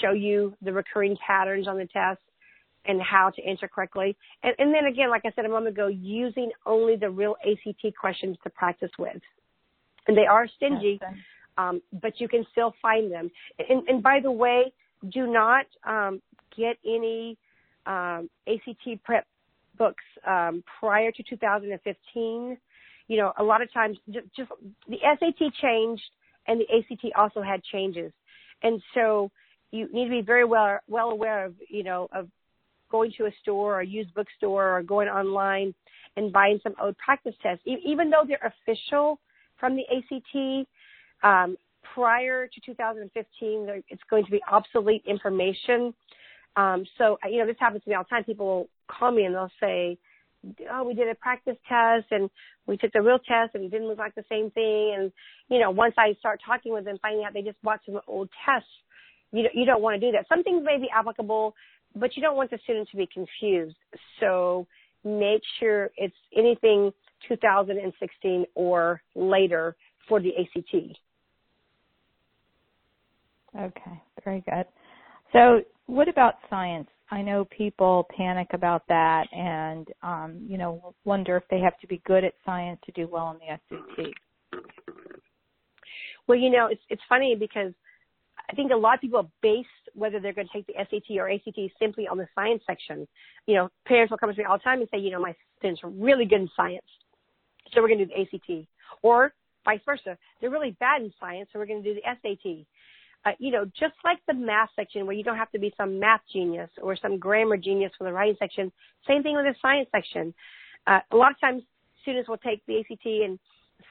show 0.00 0.12
you 0.12 0.54
the 0.62 0.72
recurring 0.72 1.16
patterns 1.24 1.68
on 1.68 1.78
the 1.78 1.86
test 1.86 2.20
and 2.86 3.00
how 3.00 3.30
to 3.30 3.42
answer 3.44 3.68
correctly. 3.68 4.16
And, 4.42 4.54
and 4.58 4.74
then 4.74 4.86
again, 4.86 5.10
like 5.10 5.22
I 5.24 5.30
said 5.36 5.44
a 5.44 5.48
moment 5.48 5.68
ago, 5.68 5.86
using 5.86 6.50
only 6.66 6.96
the 6.96 7.08
real 7.08 7.36
ACT 7.46 7.96
questions 7.98 8.36
to 8.42 8.50
practice 8.50 8.90
with. 8.98 9.20
And 10.08 10.16
they 10.16 10.26
are 10.26 10.48
stingy, 10.56 11.00
um, 11.56 11.80
but 12.02 12.20
you 12.20 12.28
can 12.28 12.44
still 12.50 12.74
find 12.82 13.10
them. 13.10 13.30
And, 13.58 13.88
and 13.88 14.02
by 14.02 14.20
the 14.20 14.32
way, 14.32 14.72
do 15.12 15.26
not 15.26 15.66
um, 15.86 16.20
get 16.56 16.76
any 16.84 17.38
um, 17.86 18.28
ACT 18.48 19.02
prep 19.04 19.26
books 19.78 20.04
um, 20.26 20.64
prior 20.80 21.10
to 21.12 21.22
2015, 21.22 22.58
you 23.08 23.16
know, 23.16 23.32
a 23.38 23.42
lot 23.42 23.62
of 23.62 23.72
times 23.72 23.98
just, 24.10 24.26
just 24.36 24.50
the 24.88 24.98
SAT 25.02 25.52
changed 25.60 26.02
and 26.46 26.60
the 26.60 26.66
ACT 26.76 27.06
also 27.16 27.42
had 27.42 27.62
changes, 27.64 28.12
and 28.62 28.82
so 28.94 29.30
you 29.70 29.88
need 29.92 30.04
to 30.04 30.10
be 30.10 30.22
very 30.22 30.44
well 30.44 30.78
well 30.88 31.10
aware 31.10 31.44
of 31.44 31.54
you 31.68 31.82
know 31.82 32.08
of 32.12 32.28
going 32.90 33.12
to 33.18 33.24
a 33.26 33.30
store 33.42 33.76
or 33.76 33.80
a 33.80 33.86
used 33.86 34.14
bookstore 34.14 34.78
or 34.78 34.82
going 34.82 35.08
online 35.08 35.74
and 36.16 36.32
buying 36.32 36.60
some 36.62 36.74
old 36.80 36.96
practice 36.98 37.34
tests, 37.42 37.62
e- 37.66 37.82
even 37.84 38.08
though 38.10 38.22
they're 38.26 38.52
official 38.62 39.18
from 39.58 39.76
the 39.76 39.82
ACT. 39.90 40.68
Um, 41.22 41.56
prior 41.94 42.46
to 42.46 42.60
2015, 42.64 43.82
it's 43.88 44.02
going 44.08 44.24
to 44.24 44.30
be 44.30 44.40
obsolete 44.50 45.02
information. 45.06 45.94
Um, 46.56 46.84
so, 46.98 47.18
you 47.28 47.38
know, 47.38 47.46
this 47.46 47.56
happens 47.58 47.82
to 47.84 47.90
me 47.90 47.96
all 47.96 48.04
the 48.04 48.08
time. 48.08 48.24
People 48.24 48.46
will 48.46 48.68
call 48.88 49.10
me 49.10 49.24
and 49.24 49.34
they'll 49.34 49.50
say, 49.60 49.98
oh, 50.72 50.84
we 50.84 50.94
did 50.94 51.08
a 51.08 51.14
practice 51.14 51.56
test 51.68 52.06
and 52.10 52.30
we 52.66 52.76
took 52.76 52.92
the 52.92 53.02
real 53.02 53.18
test 53.18 53.54
and 53.54 53.64
it 53.64 53.70
didn't 53.70 53.88
look 53.88 53.98
like 53.98 54.14
the 54.14 54.24
same 54.28 54.50
thing. 54.50 54.94
And, 54.96 55.12
you 55.48 55.58
know, 55.58 55.70
once 55.70 55.94
I 55.98 56.14
start 56.18 56.40
talking 56.44 56.72
with 56.72 56.84
them, 56.84 56.98
finding 57.00 57.24
out 57.24 57.32
they 57.34 57.42
just 57.42 57.60
bought 57.62 57.80
some 57.86 58.00
old 58.06 58.28
tests, 58.44 58.68
you, 59.32 59.48
you 59.54 59.64
don't 59.64 59.82
want 59.82 60.00
to 60.00 60.06
do 60.06 60.12
that. 60.12 60.26
Some 60.28 60.42
things 60.42 60.62
may 60.64 60.78
be 60.78 60.88
applicable, 60.94 61.54
but 61.96 62.16
you 62.16 62.22
don't 62.22 62.36
want 62.36 62.50
the 62.50 62.58
student 62.64 62.88
to 62.90 62.96
be 62.96 63.08
confused. 63.12 63.76
So 64.20 64.66
make 65.04 65.42
sure 65.60 65.90
it's 65.96 66.14
anything 66.36 66.92
2016 67.28 68.46
or 68.54 69.00
later 69.14 69.76
for 70.08 70.20
the 70.20 70.30
ACT. 70.36 70.98
Okay, 73.56 74.02
very 74.24 74.42
good. 74.48 74.66
So 75.32 75.60
what 75.86 76.08
about 76.08 76.34
science? 76.50 76.88
I 77.14 77.22
know 77.22 77.44
people 77.44 78.08
panic 78.16 78.48
about 78.54 78.82
that 78.88 79.28
and 79.32 79.86
um, 80.02 80.44
you 80.48 80.58
know, 80.58 80.94
wonder 81.04 81.36
if 81.36 81.44
they 81.48 81.60
have 81.60 81.78
to 81.78 81.86
be 81.86 82.02
good 82.04 82.24
at 82.24 82.34
science 82.44 82.80
to 82.86 82.92
do 82.92 83.06
well 83.06 83.26
on 83.26 83.38
the 83.38 83.56
SAT. 83.68 84.06
Well, 86.26 86.36
you 86.36 86.50
know, 86.50 86.66
it's 86.66 86.82
it's 86.90 87.02
funny 87.08 87.36
because 87.38 87.72
I 88.50 88.54
think 88.56 88.72
a 88.72 88.76
lot 88.76 88.94
of 88.94 89.00
people 89.00 89.30
base 89.42 89.64
whether 89.94 90.18
they're 90.18 90.32
going 90.32 90.48
to 90.48 90.52
take 90.52 90.66
the 90.66 90.74
SAT 90.76 91.16
or 91.16 91.30
ACT 91.30 91.58
simply 91.78 92.08
on 92.08 92.18
the 92.18 92.26
science 92.34 92.62
section. 92.66 93.06
You 93.46 93.54
know, 93.54 93.68
parents 93.86 94.10
will 94.10 94.18
come 94.18 94.32
to 94.32 94.36
me 94.36 94.44
all 94.44 94.58
the 94.58 94.64
time 94.64 94.80
and 94.80 94.88
say, 94.90 94.98
you 94.98 95.12
know, 95.12 95.20
my 95.20 95.36
students 95.58 95.82
are 95.84 95.90
really 95.90 96.24
good 96.24 96.40
in 96.40 96.50
science, 96.56 96.86
so 97.72 97.80
we're 97.80 97.88
going 97.88 98.00
to 98.00 98.06
do 98.06 98.12
the 98.12 98.22
ACT. 98.22 98.66
Or 99.02 99.32
vice 99.64 99.80
versa, 99.86 100.18
they're 100.40 100.50
really 100.50 100.76
bad 100.80 101.02
in 101.02 101.12
science, 101.20 101.48
so 101.52 101.60
we're 101.60 101.66
going 101.66 101.82
to 101.82 101.94
do 101.94 102.00
the 102.00 102.02
SAT. 102.04 102.66
Uh, 103.26 103.30
you 103.38 103.50
know, 103.50 103.64
just 103.78 103.94
like 104.04 104.18
the 104.26 104.34
math 104.34 104.68
section 104.76 105.06
where 105.06 105.16
you 105.16 105.24
don't 105.24 105.36
have 105.36 105.50
to 105.50 105.58
be 105.58 105.72
some 105.76 105.98
math 105.98 106.20
genius 106.30 106.68
or 106.82 106.94
some 106.94 107.18
grammar 107.18 107.56
genius 107.56 107.90
for 107.96 108.04
the 108.04 108.12
writing 108.12 108.36
section, 108.38 108.70
same 109.08 109.22
thing 109.22 109.34
with 109.34 109.46
the 109.46 109.54
science 109.62 109.88
section. 109.90 110.34
Uh, 110.86 111.00
a 111.10 111.16
lot 111.16 111.30
of 111.30 111.40
times 111.40 111.62
students 112.02 112.28
will 112.28 112.36
take 112.38 112.64
the 112.66 112.80
ACT 112.80 113.06
and 113.06 113.38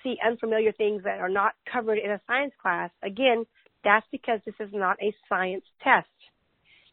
see 0.03 0.17
unfamiliar 0.25 0.71
things 0.73 1.03
that 1.03 1.19
are 1.19 1.29
not 1.29 1.53
covered 1.71 1.97
in 1.97 2.11
a 2.11 2.21
science 2.27 2.53
class. 2.61 2.91
Again, 3.01 3.45
that's 3.83 4.05
because 4.11 4.39
this 4.45 4.55
is 4.59 4.69
not 4.71 4.97
a 5.01 5.13
science 5.27 5.63
test. 5.83 6.07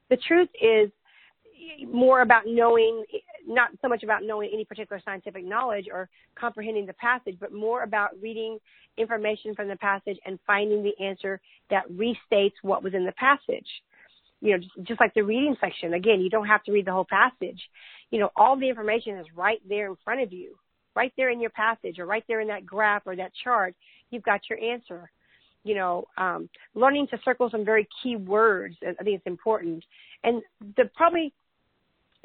The 0.09 0.17
truth 0.17 0.49
is 0.61 0.91
more 1.87 2.23
about 2.23 2.45
knowing, 2.47 3.05
not 3.51 3.71
so 3.83 3.89
much 3.89 4.03
about 4.03 4.23
knowing 4.23 4.51
any 4.53 4.65
particular 4.65 5.03
scientific 5.05 5.45
knowledge 5.45 5.87
or 5.93 6.09
comprehending 6.39 6.87
the 6.87 6.95
passage, 6.95 7.37
but 7.41 7.53
more 7.53 7.83
about 7.83 8.11
reading 8.23 8.59
information 8.97 9.55
from 9.55 9.69
the 9.69 9.77
passage 9.77 10.19
and 10.25 10.39
finding 10.47 10.83
the 10.83 11.05
answer 11.05 11.41
that 11.69 11.85
restates 11.91 12.53
what 12.63 12.83
was 12.83 12.95
in 12.95 13.05
the 13.05 13.13
passage. 13.13 13.67
You 14.41 14.53
know, 14.53 14.59
just, 14.59 14.89
just 14.89 15.01
like 15.01 15.13
the 15.15 15.23
reading 15.23 15.57
section. 15.61 15.95
Again, 15.95 16.21
you 16.21 16.31
don't 16.31 16.47
have 16.47 16.63
to 16.65 16.73
read 16.73 16.87
the 16.87 16.93
whole 16.93 17.07
passage. 17.09 17.61
You 18.11 18.21
know, 18.21 18.31
all 18.37 18.59
the 18.59 18.69
information 18.69 19.19
is 19.19 19.27
right 19.37 19.61
there 19.69 19.89
in 19.89 19.97
front 20.05 20.23
of 20.23 20.33
you, 20.33 20.55
right 20.95 21.13
there 21.17 21.31
in 21.31 21.41
your 21.41 21.51
passage 21.51 21.99
or 21.99 22.07
right 22.07 22.25
there 22.29 22.41
in 22.41 22.49
that 22.49 22.65
graph 22.65 23.03
or 23.05 23.17
that 23.17 23.33
chart. 23.45 23.75
You've 24.11 24.23
got 24.23 24.41
your 24.49 24.59
answer 24.59 25.11
you 25.63 25.75
know, 25.75 26.07
um, 26.17 26.49
learning 26.75 27.07
to 27.09 27.19
circle 27.25 27.51
some 27.51 27.65
very 27.65 27.87
key 28.03 28.17
words. 28.17 28.77
I 28.83 29.03
think 29.03 29.17
it's 29.17 29.27
important. 29.27 29.85
And 30.25 30.43
the 30.77 30.89
probably 30.95 31.35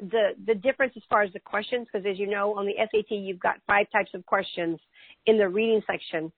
the 0.00 0.30
the 0.46 0.54
difference 0.54 0.92
as 0.96 1.02
far 1.08 1.22
as 1.22 1.32
the 1.32 1.40
questions, 1.40 1.86
because 1.90 2.06
as 2.06 2.18
you 2.18 2.26
know, 2.26 2.56
on 2.56 2.66
the 2.66 2.74
SAT 2.78 3.10
you've 3.10 3.40
got 3.40 3.56
five 3.66 3.86
types 3.92 4.10
of 4.14 4.24
questions 4.26 4.78
in 5.26 5.38
the 5.38 5.48
reading 5.48 5.82
section. 5.86 6.32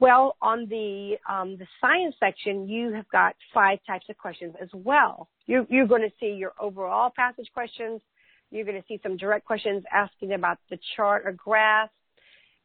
Well, 0.00 0.36
on 0.40 0.68
the 0.68 1.16
um, 1.28 1.56
the 1.56 1.66
science 1.80 2.14
section, 2.20 2.68
you 2.68 2.92
have 2.92 3.08
got 3.10 3.34
five 3.52 3.78
types 3.86 4.06
of 4.08 4.16
questions 4.16 4.54
as 4.60 4.68
well. 4.72 5.28
You're, 5.46 5.66
you're 5.68 5.88
going 5.88 6.02
to 6.02 6.12
see 6.20 6.34
your 6.34 6.52
overall 6.60 7.10
passage 7.14 7.48
questions. 7.52 8.00
You're 8.50 8.64
going 8.64 8.80
to 8.80 8.86
see 8.86 9.00
some 9.02 9.16
direct 9.16 9.44
questions 9.44 9.82
asking 9.92 10.32
about 10.32 10.58
the 10.70 10.78
chart 10.96 11.22
or 11.26 11.32
graph 11.32 11.90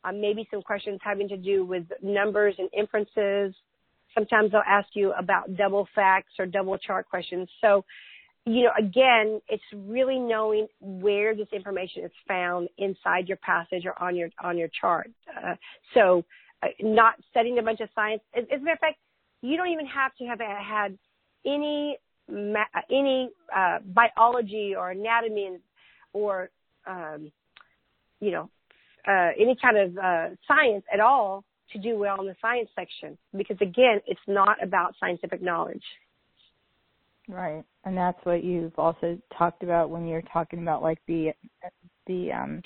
um, 0.04 0.20
maybe 0.20 0.48
some 0.52 0.62
questions 0.62 1.00
having 1.04 1.28
to 1.30 1.38
do 1.38 1.66
with 1.66 1.86
numbers 2.02 2.56
and 2.58 2.70
inferences. 2.78 3.56
Sometimes 4.14 4.52
they'll 4.52 4.62
ask 4.68 4.90
you 4.94 5.14
about 5.14 5.56
double 5.56 5.88
facts 5.96 6.34
or 6.40 6.46
double 6.46 6.78
chart 6.78 7.10
questions. 7.10 7.50
So, 7.62 7.84
you 8.46 8.64
know, 8.64 8.72
again, 8.78 9.42
it's 9.48 9.64
really 9.74 10.20
knowing 10.20 10.68
where 10.82 11.36
this 11.36 11.48
information 11.54 12.04
is 12.04 12.12
found 12.28 12.68
inside 12.78 13.28
your 13.28 13.38
passage 13.38 13.86
or 13.86 14.02
on 14.04 14.16
your 14.16 14.30
on 14.44 14.58
your 14.58 14.70
chart. 14.80 15.10
Uh, 15.30 15.56
so, 15.94 16.26
uh, 16.62 16.68
not 16.82 17.16
studying 17.32 17.58
a 17.60 17.62
bunch 17.62 17.80
of 17.80 17.90
science. 17.96 18.22
As, 18.36 18.44
as 18.52 18.60
a 18.60 18.64
matter 18.64 18.74
of 18.74 18.80
fact, 18.80 18.98
you 19.42 19.56
don't 19.56 19.70
even 19.70 19.86
have 19.86 20.14
to 20.16 20.26
have 20.26 20.40
had 20.40 20.98
any 21.46 21.98
ma- 22.30 22.82
any 22.90 23.30
uh, 23.56 23.80
biology 23.86 24.74
or 24.78 24.92
anatomy 24.92 25.58
or 26.12 26.50
um, 26.86 27.32
you 28.20 28.32
know 28.32 28.50
uh, 29.08 29.32
any 29.40 29.56
kind 29.62 29.78
of 29.78 29.98
uh, 29.98 30.30
science 30.48 30.84
at 30.94 31.00
all 31.00 31.44
to 31.72 31.80
do 31.80 31.98
well 31.98 32.20
in 32.20 32.28
the 32.28 32.36
science 32.42 32.70
section 32.76 33.18
because 33.36 33.58
again 33.62 34.00
it's 34.06 34.20
not 34.28 34.62
about 34.62 34.96
scientific 35.00 35.42
knowledge 35.42 35.84
right. 37.28 37.64
And 37.86 37.98
that's 37.98 38.18
what 38.24 38.44
you've 38.44 38.78
also 38.78 39.18
talked 39.38 39.64
about 39.64 39.90
when 39.90 40.08
you're 40.08 40.24
talking 40.34 40.62
about 40.62 40.82
like 40.82 41.00
the 41.08 41.32
the 42.08 42.32
um 42.32 42.62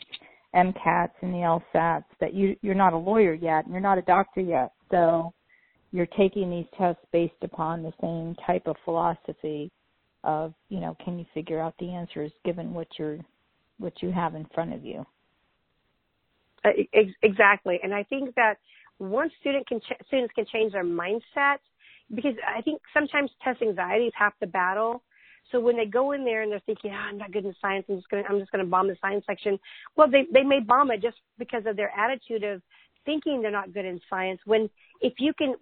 MCATs 0.55 1.11
and 1.21 1.33
the 1.33 1.59
LSATs 1.75 2.05
that 2.19 2.33
you 2.33 2.55
you're 2.61 2.75
not 2.75 2.93
a 2.93 2.97
lawyer 2.97 3.33
yet 3.33 3.65
and 3.65 3.73
you're 3.73 3.81
not 3.81 3.97
a 3.97 4.03
doctor 4.03 4.41
yet. 4.41 4.73
So 4.91 5.33
you're 5.91 6.07
taking 6.17 6.49
these 6.49 6.65
tests 6.77 7.01
based 7.11 7.33
upon 7.41 7.83
the 7.83 7.93
same 8.01 8.35
type 8.45 8.67
of 8.67 8.75
philosophy 8.83 9.71
of 10.23 10.53
you 10.69 10.79
know 10.79 10.95
can 11.03 11.19
you 11.19 11.25
figure 11.33 11.59
out 11.59 11.75
the 11.79 11.89
answers 11.89 12.31
given 12.43 12.73
what 12.73 12.87
you're 12.97 13.19
what 13.77 13.93
you 14.01 14.11
have 14.11 14.35
in 14.35 14.45
front 14.53 14.73
of 14.73 14.83
you? 14.83 15.05
Uh, 16.65 16.69
exactly. 17.21 17.79
And 17.83 17.93
I 17.93 18.03
think 18.03 18.33
that 18.35 18.55
once 18.99 19.31
student 19.39 19.67
can 19.67 19.79
ch- 19.79 20.05
students 20.07 20.33
can 20.33 20.45
change 20.51 20.73
their 20.73 20.83
mindset, 20.83 21.59
because 22.13 22.35
I 22.47 22.61
think 22.61 22.81
sometimes 22.93 23.31
test 23.43 23.61
anxiety 23.61 24.05
is 24.05 24.13
half 24.17 24.33
the 24.39 24.47
battle. 24.47 25.03
So 25.51 25.59
when 25.59 25.77
they 25.77 25.85
go 25.85 26.11
in 26.11 26.25
there 26.25 26.41
and 26.41 26.51
they're 26.51 26.61
thinking, 26.65 26.91
oh, 26.93 26.97
I'm 26.97 27.17
not 27.17 27.31
good 27.31 27.45
in 27.45 27.55
science, 27.61 27.85
I'm 27.89 27.97
just 27.97 28.09
gonna 28.09 28.23
I'm 28.29 28.39
just 28.39 28.51
gonna 28.51 28.65
bomb 28.65 28.87
the 28.87 28.97
science 29.01 29.23
section. 29.25 29.59
Well, 29.95 30.09
they 30.09 30.25
they 30.33 30.43
may 30.43 30.59
bomb 30.59 30.91
it 30.91 31.01
just 31.01 31.17
because 31.37 31.63
of 31.65 31.75
their 31.75 31.91
attitude 31.97 32.43
of 32.43 32.61
thinking 33.05 33.41
they're 33.41 33.51
not 33.51 33.73
good 33.73 33.85
in 33.85 33.99
science. 34.09 34.39
When 34.45 34.69
if 35.01 35.13
you 35.19 35.33
can, 35.33 35.55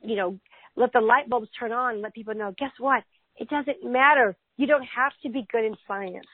you 0.00 0.16
know, 0.16 0.38
let 0.76 0.92
the 0.92 1.00
light 1.00 1.28
bulbs 1.28 1.48
turn 1.58 1.72
on, 1.72 2.00
let 2.00 2.14
people 2.14 2.34
know, 2.34 2.54
guess 2.58 2.70
what? 2.78 3.02
It 3.36 3.48
doesn't 3.48 3.84
matter. 3.84 4.36
You 4.56 4.66
don't 4.66 4.84
have 4.84 5.12
to 5.22 5.30
be 5.30 5.46
good 5.50 5.64
in 5.64 5.74
science 5.86 6.26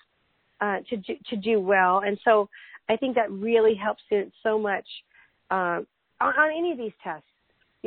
uh, 0.61 0.79
to 0.91 0.97
do, 0.97 1.15
to 1.31 1.37
do 1.37 1.61
well. 1.61 2.03
And 2.05 2.19
so 2.25 2.49
I 2.89 2.97
think 2.97 3.15
that 3.15 3.31
really 3.31 3.75
helps 3.75 4.03
students 4.07 4.37
so 4.43 4.59
much 4.59 4.87
uh, 5.51 5.81
on, 6.21 6.33
on 6.35 6.51
any 6.57 6.73
of 6.73 6.79
these 6.79 6.93
tests. 7.03 7.27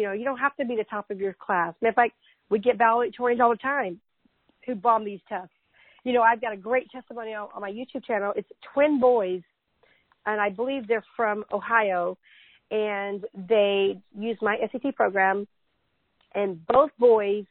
You 0.01 0.07
know, 0.07 0.13
you 0.13 0.25
don't 0.25 0.39
have 0.39 0.55
to 0.55 0.65
be 0.65 0.75
the 0.75 0.83
top 0.85 1.11
of 1.11 1.19
your 1.19 1.35
class. 1.39 1.75
In 1.79 1.93
fact, 1.93 2.13
we 2.49 2.57
get 2.57 2.79
valedictorians 2.79 3.39
all 3.39 3.51
the 3.51 3.57
time 3.57 4.01
who 4.65 4.73
bomb 4.73 5.05
these 5.05 5.19
tests. 5.29 5.53
You 6.03 6.13
know, 6.13 6.23
I've 6.23 6.41
got 6.41 6.53
a 6.53 6.57
great 6.57 6.89
testimonial 6.89 7.51
on 7.53 7.61
my 7.61 7.69
YouTube 7.69 8.03
channel. 8.03 8.33
It's 8.35 8.49
twin 8.73 8.99
boys, 8.99 9.43
and 10.25 10.41
I 10.41 10.49
believe 10.49 10.87
they're 10.87 11.05
from 11.15 11.45
Ohio, 11.53 12.17
and 12.71 13.23
they 13.47 14.01
use 14.17 14.39
my 14.41 14.57
SAT 14.71 14.95
program, 14.95 15.47
and 16.33 16.65
both 16.65 16.89
boys 16.97 17.45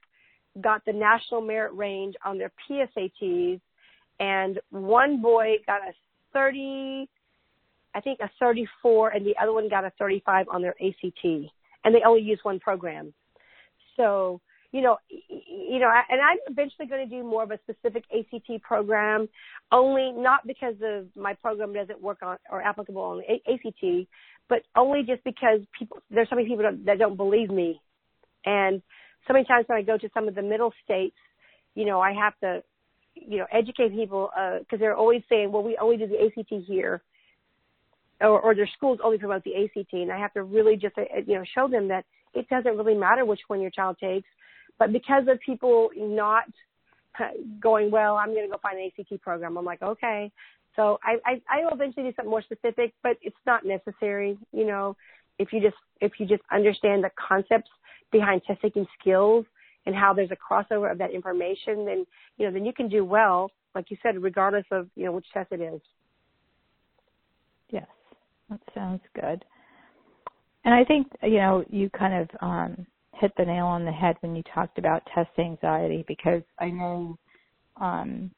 got 0.60 0.84
the 0.84 0.92
national 0.92 1.42
merit 1.42 1.72
range 1.74 2.16
on 2.24 2.36
their 2.36 2.50
PSATs, 2.68 3.60
and 4.18 4.58
one 4.70 5.22
boy 5.22 5.54
got 5.68 5.82
a 5.82 5.92
30 6.32 7.08
I 7.92 8.00
think 8.00 8.20
a 8.20 8.30
34 8.38 9.10
and 9.10 9.26
the 9.26 9.34
other 9.42 9.52
one 9.52 9.68
got 9.68 9.84
a 9.84 9.90
35 9.98 10.46
on 10.48 10.62
their 10.62 10.76
ACT 10.80 11.50
and 11.84 11.94
they 11.94 12.02
only 12.06 12.22
use 12.22 12.40
one 12.42 12.60
program. 12.60 13.12
So, 13.96 14.40
you 14.72 14.82
know, 14.82 14.98
you 15.08 15.78
know, 15.78 15.90
and 16.08 16.20
I'm 16.20 16.38
eventually 16.46 16.86
going 16.86 17.08
to 17.08 17.16
do 17.16 17.24
more 17.24 17.42
of 17.42 17.50
a 17.50 17.58
specific 17.58 18.04
ACT 18.16 18.62
program, 18.62 19.28
only 19.72 20.12
not 20.12 20.46
because 20.46 20.76
of 20.82 21.06
my 21.16 21.34
program 21.34 21.72
doesn't 21.72 22.00
work 22.00 22.18
on 22.22 22.38
or 22.50 22.62
applicable 22.62 23.02
on 23.02 23.22
ACT, 23.52 24.08
but 24.48 24.62
only 24.76 25.02
just 25.02 25.24
because 25.24 25.60
people 25.76 25.98
there's 26.10 26.28
so 26.30 26.36
many 26.36 26.48
people 26.48 26.64
that 26.84 26.98
don't 26.98 27.16
believe 27.16 27.50
me, 27.50 27.80
and 28.44 28.80
so 29.26 29.32
many 29.32 29.44
times 29.44 29.64
when 29.66 29.78
I 29.78 29.82
go 29.82 29.98
to 29.98 30.08
some 30.14 30.28
of 30.28 30.34
the 30.34 30.42
middle 30.42 30.72
states, 30.84 31.16
you 31.74 31.84
know, 31.84 32.00
I 32.00 32.12
have 32.12 32.38
to 32.40 32.62
you 33.14 33.38
know, 33.38 33.46
educate 33.52 33.94
people 33.94 34.30
because 34.34 34.64
uh, 34.72 34.76
they're 34.78 34.96
always 34.96 35.22
saying, 35.28 35.52
well, 35.52 35.62
we 35.62 35.76
only 35.80 35.96
do 35.96 36.06
the 36.06 36.24
ACT 36.24 36.64
here, 36.66 37.02
or, 38.20 38.40
or 38.40 38.54
their 38.54 38.68
schools 38.76 38.98
only 39.02 39.18
promote 39.18 39.44
the 39.44 39.64
ACT, 39.64 39.92
and 39.92 40.12
I 40.12 40.18
have 40.18 40.32
to 40.34 40.42
really 40.42 40.76
just 40.76 40.96
uh, 40.98 41.02
you 41.26 41.34
know 41.34 41.44
show 41.54 41.68
them 41.68 41.88
that 41.88 42.04
it 42.34 42.48
doesn't 42.48 42.76
really 42.76 42.94
matter 42.94 43.24
which 43.24 43.40
one 43.48 43.60
your 43.60 43.70
child 43.70 43.96
takes, 44.00 44.28
but 44.78 44.92
because 44.92 45.24
of 45.28 45.40
people 45.40 45.90
not 45.96 46.44
going, 47.60 47.90
well, 47.90 48.16
I'm 48.16 48.32
going 48.32 48.46
to 48.46 48.50
go 48.50 48.58
find 48.62 48.78
an 48.78 48.90
ACT 48.98 49.20
program. 49.22 49.56
I'm 49.56 49.64
like, 49.64 49.82
okay. 49.82 50.30
So 50.76 50.98
I, 51.02 51.16
I 51.26 51.42
I 51.48 51.64
will 51.64 51.72
eventually 51.72 52.08
do 52.08 52.12
something 52.16 52.30
more 52.30 52.42
specific, 52.42 52.94
but 53.02 53.16
it's 53.22 53.36
not 53.46 53.66
necessary. 53.66 54.38
You 54.52 54.66
know, 54.66 54.96
if 55.38 55.52
you 55.52 55.60
just 55.60 55.76
if 56.00 56.12
you 56.18 56.26
just 56.26 56.42
understand 56.52 57.02
the 57.02 57.10
concepts 57.16 57.70
behind 58.12 58.42
test 58.46 58.62
taking 58.62 58.86
skills 58.98 59.44
and 59.86 59.94
how 59.94 60.12
there's 60.12 60.30
a 60.30 60.36
crossover 60.36 60.90
of 60.90 60.98
that 60.98 61.10
information, 61.12 61.84
then 61.84 62.06
you 62.36 62.46
know 62.46 62.52
then 62.52 62.64
you 62.64 62.72
can 62.72 62.88
do 62.88 63.04
well, 63.04 63.50
like 63.74 63.90
you 63.90 63.96
said, 64.02 64.22
regardless 64.22 64.66
of 64.70 64.88
you 64.94 65.04
know 65.04 65.12
which 65.12 65.26
test 65.34 65.50
it 65.50 65.60
is. 65.60 65.80
That 68.50 68.60
sounds 68.74 69.02
good. 69.14 69.44
And 70.64 70.74
I 70.74 70.84
think 70.84 71.06
you 71.22 71.38
know 71.38 71.64
you 71.70 71.88
kind 71.90 72.22
of 72.22 72.28
um, 72.42 72.86
hit 73.14 73.32
the 73.36 73.44
nail 73.44 73.66
on 73.66 73.84
the 73.84 73.92
head 73.92 74.16
when 74.20 74.34
you 74.34 74.42
talked 74.54 74.78
about 74.78 75.02
test 75.14 75.30
anxiety 75.38 76.04
because 76.06 76.42
I 76.58 76.66
know 76.66 77.18
um, 77.80 78.30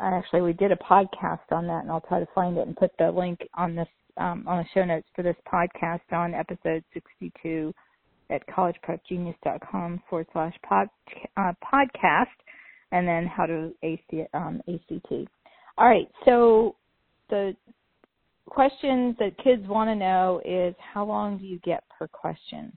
actually 0.00 0.42
we 0.42 0.52
did 0.54 0.72
a 0.72 0.76
podcast 0.76 1.52
on 1.52 1.66
that 1.66 1.82
and 1.82 1.90
I'll 1.90 2.00
try 2.00 2.20
to 2.20 2.28
find 2.34 2.56
it 2.56 2.66
and 2.66 2.76
put 2.76 2.90
the 2.98 3.10
link 3.10 3.40
on 3.54 3.74
this 3.74 3.88
um, 4.16 4.44
on 4.48 4.58
the 4.58 4.64
show 4.74 4.84
notes 4.84 5.06
for 5.14 5.22
this 5.22 5.36
podcast 5.52 6.00
on 6.10 6.34
episode 6.34 6.82
62 6.92 7.72
at 8.30 8.46
collegeprepgenius.com 8.48 10.02
forward 10.10 10.26
slash 10.32 10.54
uh, 10.70 11.52
podcast 11.72 12.26
and 12.90 13.06
then 13.06 13.26
how 13.26 13.46
to 13.46 13.72
AC, 13.82 14.24
um, 14.34 14.60
ACT. 14.68 15.12
All 15.76 15.88
right, 15.88 16.08
so 16.24 16.74
the 17.30 17.54
questions 18.48 19.16
that 19.18 19.36
kids 19.42 19.66
want 19.66 19.88
to 19.88 19.94
know 19.94 20.40
is 20.44 20.74
how 20.78 21.04
long 21.04 21.38
do 21.38 21.44
you 21.44 21.58
get 21.64 21.84
per 21.96 22.06
question? 22.08 22.76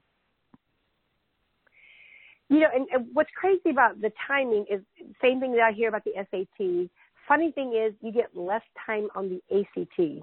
You 2.48 2.60
know, 2.60 2.68
and, 2.74 2.86
and 2.92 3.06
what's 3.14 3.30
crazy 3.34 3.70
about 3.70 4.00
the 4.00 4.12
timing 4.28 4.66
is 4.70 4.82
same 5.22 5.40
thing 5.40 5.52
that 5.52 5.62
I 5.62 5.72
hear 5.72 5.88
about 5.88 6.04
the 6.04 6.12
SAT. 6.30 6.90
Funny 7.26 7.50
thing 7.52 7.74
is, 7.74 7.94
you 8.02 8.12
get 8.12 8.36
less 8.36 8.62
time 8.84 9.08
on 9.14 9.28
the 9.28 9.58
ACT, 9.58 10.22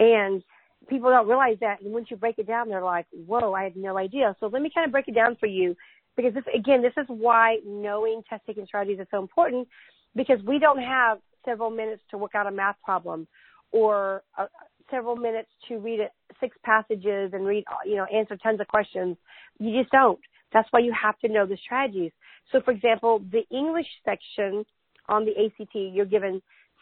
and 0.00 0.42
people 0.88 1.10
don't 1.10 1.28
realize 1.28 1.56
that. 1.60 1.80
And 1.80 1.92
once 1.92 2.06
you 2.10 2.16
break 2.16 2.38
it 2.38 2.46
down, 2.46 2.68
they're 2.68 2.82
like, 2.82 3.06
"Whoa, 3.12 3.52
I 3.52 3.62
had 3.64 3.76
no 3.76 3.96
idea." 3.96 4.34
So 4.40 4.48
let 4.48 4.62
me 4.62 4.70
kind 4.74 4.86
of 4.86 4.92
break 4.92 5.08
it 5.08 5.14
down 5.14 5.36
for 5.36 5.46
you, 5.46 5.76
because 6.16 6.34
this 6.34 6.44
again, 6.52 6.82
this 6.82 6.94
is 6.96 7.06
why 7.08 7.58
knowing 7.64 8.22
test 8.28 8.42
taking 8.46 8.66
strategies 8.66 8.98
is 8.98 9.06
so 9.10 9.20
important, 9.20 9.68
because 10.16 10.42
we 10.42 10.58
don't 10.58 10.82
have 10.82 11.18
several 11.44 11.70
minutes 11.70 12.02
to 12.10 12.18
work 12.18 12.34
out 12.34 12.46
a 12.46 12.50
math 12.50 12.76
problem, 12.82 13.28
or 13.70 14.22
uh, 14.36 14.46
several 14.90 15.16
minutes 15.16 15.48
to 15.68 15.78
read 15.78 16.00
it, 16.00 16.10
six 16.40 16.56
passages 16.64 17.32
and 17.32 17.46
read, 17.46 17.64
you 17.84 17.96
know, 17.96 18.04
answer 18.04 18.36
tons 18.36 18.60
of 18.60 18.68
questions. 18.68 19.16
You 19.58 19.80
just 19.80 19.92
don't. 19.92 20.18
That's 20.52 20.68
why 20.70 20.80
you 20.80 20.92
have 21.00 21.18
to 21.20 21.28
know 21.28 21.46
the 21.46 21.58
strategies. 21.62 22.12
So, 22.52 22.60
for 22.64 22.70
example, 22.70 23.22
the 23.30 23.46
English 23.54 23.86
section 24.04 24.64
on 25.08 25.24
the 25.24 25.32
ACT, 25.32 25.74
you're 25.74 26.06
given 26.06 26.40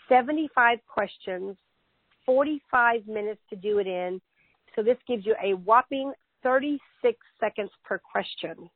75 0.08 0.78
questions, 0.86 1.56
45 2.24 3.06
minutes 3.06 3.40
to 3.50 3.56
do 3.56 3.78
it 3.78 3.86
in. 3.86 4.20
So 4.74 4.82
this 4.82 4.98
gives 5.08 5.24
you 5.24 5.34
a 5.42 5.54
whopping 5.54 6.12
36 6.42 7.18
seconds 7.40 7.70
per 7.84 7.98
question. 7.98 8.70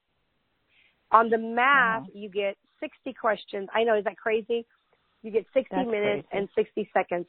On 1.13 1.29
the 1.29 1.39
math, 1.39 2.03
uh-huh. 2.03 2.11
you 2.15 2.29
get 2.29 2.57
60 2.81 3.13
questions. 3.15 3.69
I 3.75 3.85
know, 3.85 3.97
is 3.97 4.05
that 4.05 4.17
crazy? 4.17 4.67
You 5.23 5.31
get 5.31 5.45
60 5.53 5.69
That's 5.71 5.87
minutes 5.87 6.27
crazy. 6.31 6.41
and 6.41 6.49
60 6.57 6.91
seconds 6.95 7.27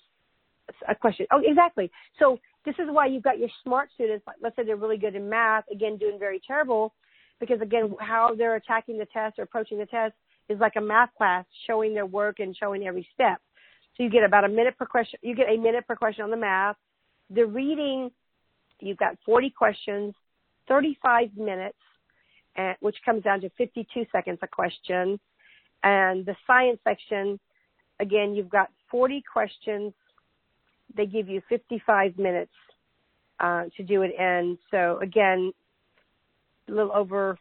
a 0.88 0.96
question. 0.96 1.26
Oh, 1.32 1.42
exactly. 1.44 1.92
So 2.20 2.40
this 2.66 2.76
is 2.80 2.86
why 2.90 3.08
you've 3.08 3.24
got 3.24 3.40
your 3.40 3.50
smart 3.64 3.90
students. 3.94 4.26
Let's 4.42 4.56
say 4.56 4.64
they're 4.64 4.76
really 4.76 4.98
good 4.98 5.16
in 5.16 5.30
math, 5.30 5.66
again, 5.72 5.98
doing 5.98 6.20
very 6.20 6.42
terrible 6.46 6.94
because 7.42 7.60
again, 7.60 7.94
how 8.00 8.34
they're 8.38 8.56
attacking 8.56 8.98
the 8.98 9.08
test 9.12 9.38
or 9.38 9.44
approaching 9.44 9.80
the 9.80 9.86
test 9.88 10.14
is 10.48 10.60
like 10.60 10.74
a 10.78 10.82
math 10.82 11.10
class, 11.18 11.44
showing 11.68 11.94
their 11.94 12.06
work 12.06 12.40
and 12.40 12.56
showing 12.56 12.88
every 12.88 13.06
step. 13.14 13.42
So 13.98 14.04
you 14.04 14.10
get 14.10 14.24
about 14.24 14.46
a 14.46 14.50
minute 14.50 14.78
per 14.78 14.86
question. 14.86 15.20
You 15.22 15.36
get 15.36 15.50
a 15.50 15.58
minute 15.58 15.86
per 15.86 15.96
question 15.96 16.24
on 16.24 16.32
the 16.32 16.38
math. 16.38 16.78
The 17.30 17.46
reading, 17.46 18.12
you've 18.80 18.98
got 18.98 19.18
40 19.26 19.50
questions, 19.50 20.14
35 20.68 21.36
minutes, 21.36 21.78
and, 22.56 22.76
which 22.80 22.98
comes 23.04 23.24
down 23.24 23.42
to 23.42 23.50
52 23.58 24.06
seconds 24.12 24.40
a 24.42 24.48
question. 24.48 25.20
And 25.84 26.26
the 26.26 26.36
science 26.46 26.80
section, 26.84 27.40
again, 28.00 28.36
you've 28.36 28.50
got 28.50 28.70
40 28.92 29.24
questions. 29.32 29.94
They 30.96 31.06
give 31.06 31.28
you 31.28 31.42
55 31.50 32.18
minutes 32.18 32.52
uh, 33.40 33.66
to 33.78 33.84
do 33.84 34.04
it 34.04 34.12
in. 34.18 34.58
So 34.70 35.00
again, 35.02 35.52
a 36.70 36.72
little 36.72 36.92
over 36.94 37.38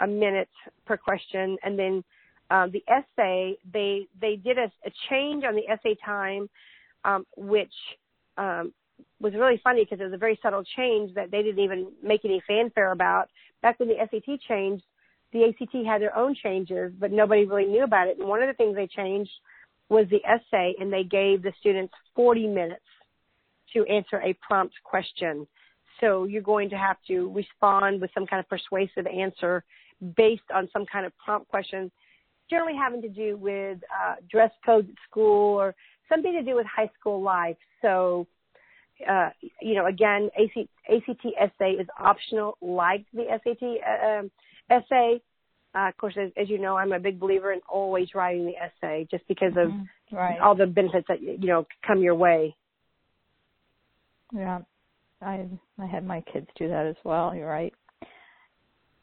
a 0.00 0.06
minute 0.06 0.48
per 0.86 0.96
question, 0.96 1.56
and 1.62 1.78
then 1.78 2.04
um, 2.50 2.70
the 2.70 2.82
essay 2.88 3.56
they 3.72 4.06
they 4.20 4.36
did 4.36 4.58
a, 4.58 4.70
a 4.86 4.90
change 5.08 5.44
on 5.44 5.54
the 5.54 5.68
essay 5.68 5.96
time, 6.04 6.48
um, 7.04 7.24
which 7.36 7.72
um, 8.36 8.72
was 9.20 9.32
really 9.34 9.60
funny 9.62 9.84
because 9.84 10.00
it 10.00 10.04
was 10.04 10.12
a 10.12 10.18
very 10.18 10.38
subtle 10.42 10.64
change 10.76 11.14
that 11.14 11.30
they 11.30 11.42
didn't 11.42 11.62
even 11.62 11.88
make 12.02 12.24
any 12.24 12.42
fanfare 12.46 12.92
about. 12.92 13.28
Back 13.62 13.78
when 13.78 13.88
the 13.88 13.96
SAT 14.10 14.40
changed, 14.48 14.84
the 15.32 15.44
ACT 15.44 15.86
had 15.86 16.02
their 16.02 16.16
own 16.16 16.34
changes, 16.34 16.92
but 16.98 17.12
nobody 17.12 17.44
really 17.44 17.66
knew 17.66 17.84
about 17.84 18.08
it. 18.08 18.18
And 18.18 18.28
one 18.28 18.42
of 18.42 18.48
the 18.48 18.54
things 18.54 18.74
they 18.74 18.88
changed 18.88 19.30
was 19.88 20.06
the 20.10 20.20
essay, 20.24 20.74
and 20.80 20.92
they 20.92 21.04
gave 21.04 21.42
the 21.42 21.52
students 21.60 21.92
40 22.16 22.48
minutes 22.48 22.84
to 23.74 23.84
answer 23.86 24.20
a 24.20 24.34
prompt 24.46 24.74
question. 24.84 25.46
So 26.00 26.24
you're 26.24 26.42
going 26.42 26.70
to 26.70 26.76
have 26.76 26.96
to 27.08 27.32
respond 27.32 28.00
with 28.00 28.10
some 28.14 28.26
kind 28.26 28.40
of 28.40 28.48
persuasive 28.48 29.06
answer 29.06 29.64
based 30.16 30.42
on 30.52 30.68
some 30.72 30.84
kind 30.86 31.06
of 31.06 31.12
prompt 31.24 31.48
question, 31.48 31.90
generally 32.50 32.74
having 32.76 33.02
to 33.02 33.08
do 33.08 33.36
with 33.36 33.78
uh, 33.92 34.16
dress 34.30 34.50
code 34.66 34.88
at 34.88 34.94
school 35.08 35.60
or 35.60 35.74
something 36.08 36.32
to 36.32 36.42
do 36.42 36.56
with 36.56 36.66
high 36.66 36.90
school 36.98 37.22
life. 37.22 37.56
So, 37.82 38.26
uh, 39.08 39.30
you 39.60 39.74
know, 39.74 39.86
again, 39.86 40.28
ACT, 40.36 40.68
ACT 40.88 41.26
essay 41.40 41.72
is 41.72 41.86
optional, 41.98 42.56
like 42.60 43.04
the 43.12 43.24
SAT 43.44 43.62
uh, 43.62 44.20
um, 44.20 44.30
essay. 44.70 45.20
Uh, 45.74 45.88
of 45.88 45.96
course, 45.96 46.14
as, 46.20 46.30
as, 46.36 46.50
you 46.50 46.58
know, 46.58 46.76
I'm 46.76 46.92
a 46.92 46.98
big 46.98 47.18
believer 47.18 47.52
in 47.52 47.60
always 47.68 48.08
writing 48.14 48.44
the 48.44 48.54
essay, 48.56 49.06
just 49.10 49.26
because 49.26 49.52
of 49.52 49.68
mm-hmm. 49.68 50.16
right. 50.16 50.38
all 50.38 50.54
the 50.54 50.66
benefits 50.66 51.06
that 51.08 51.22
you 51.22 51.46
know 51.46 51.66
come 51.86 52.02
your 52.02 52.14
way. 52.14 52.54
Yeah. 54.32 54.60
I 55.22 55.46
I 55.78 55.86
had 55.86 56.04
my 56.04 56.20
kids 56.32 56.48
do 56.56 56.68
that 56.68 56.86
as 56.86 56.96
well. 57.04 57.34
You're 57.34 57.48
right. 57.48 57.72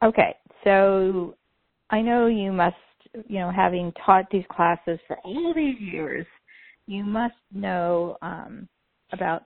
Okay, 0.04 0.36
so 0.64 1.36
I 1.90 2.02
know 2.02 2.28
you 2.28 2.52
must, 2.52 2.76
you 3.28 3.40
know, 3.40 3.52
having 3.52 3.92
taught 4.06 4.26
these 4.32 4.46
classes 4.52 5.00
for 5.08 5.18
all 5.26 5.54
these 5.54 5.80
years, 5.80 6.26
you 6.88 7.04
must 7.04 7.36
know 7.54 8.18
um, 8.22 8.68
about 9.12 9.44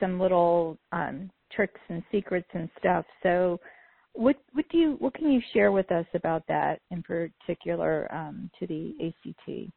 some 0.00 0.18
little 0.18 0.76
um, 0.90 1.30
tricks 1.52 1.80
and 1.88 2.02
secrets 2.10 2.48
and 2.54 2.68
stuff. 2.78 3.04
So, 3.22 3.60
what 4.14 4.36
what 4.52 4.68
do 4.70 4.78
you 4.78 4.96
what 4.98 5.14
can 5.14 5.30
you 5.30 5.40
share 5.52 5.72
with 5.72 5.90
us 5.92 6.06
about 6.14 6.46
that 6.48 6.80
in 6.90 7.02
particular 7.02 8.12
um, 8.12 8.50
to 8.58 8.66
the 8.66 8.94
ACT? 9.06 9.72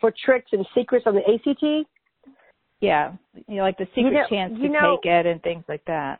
For 0.00 0.12
tricks 0.24 0.50
and 0.52 0.66
secrets 0.74 1.06
on 1.06 1.14
the 1.14 1.20
ACT? 1.20 1.88
Yeah, 2.82 3.12
you 3.46 3.56
know, 3.56 3.62
like 3.62 3.78
the 3.78 3.86
secret 3.94 4.06
you 4.06 4.12
know, 4.12 4.26
chance 4.28 4.54
to 4.60 4.68
know, 4.68 4.98
take 5.02 5.10
it 5.10 5.26
and 5.26 5.40
things 5.42 5.62
like 5.68 5.84
that. 5.86 6.18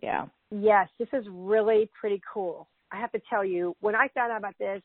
Yeah. 0.00 0.26
Yes, 0.50 0.88
this 0.98 1.08
is 1.12 1.26
really 1.28 1.90
pretty 2.00 2.22
cool. 2.32 2.68
I 2.92 3.00
have 3.00 3.10
to 3.12 3.20
tell 3.28 3.44
you, 3.44 3.76
when 3.80 3.96
I 3.96 4.08
found 4.14 4.30
out 4.32 4.38
about 4.38 4.56
this, 4.58 4.80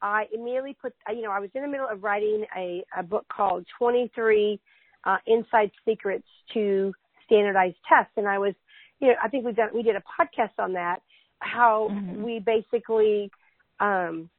I 0.00 0.24
immediately 0.32 0.74
put, 0.80 0.94
you 1.14 1.22
know, 1.22 1.30
I 1.30 1.40
was 1.40 1.50
in 1.54 1.62
the 1.62 1.68
middle 1.68 1.86
of 1.86 2.02
writing 2.02 2.46
a, 2.56 2.84
a 2.96 3.02
book 3.02 3.26
called 3.34 3.66
23 3.78 4.58
uh, 5.04 5.16
Inside 5.26 5.70
Secrets 5.86 6.26
to 6.54 6.92
Standardized 7.26 7.76
Tests. 7.88 8.12
And 8.16 8.26
I 8.26 8.38
was, 8.38 8.54
you 8.98 9.08
know, 9.08 9.14
I 9.22 9.28
think 9.28 9.44
we've 9.44 9.56
done, 9.56 9.68
we 9.74 9.82
did 9.82 9.94
a 9.94 10.02
podcast 10.20 10.58
on 10.58 10.72
that, 10.72 11.00
how 11.40 11.88
mm-hmm. 11.90 12.22
we 12.22 12.40
basically, 12.40 13.30
um, 13.78 14.30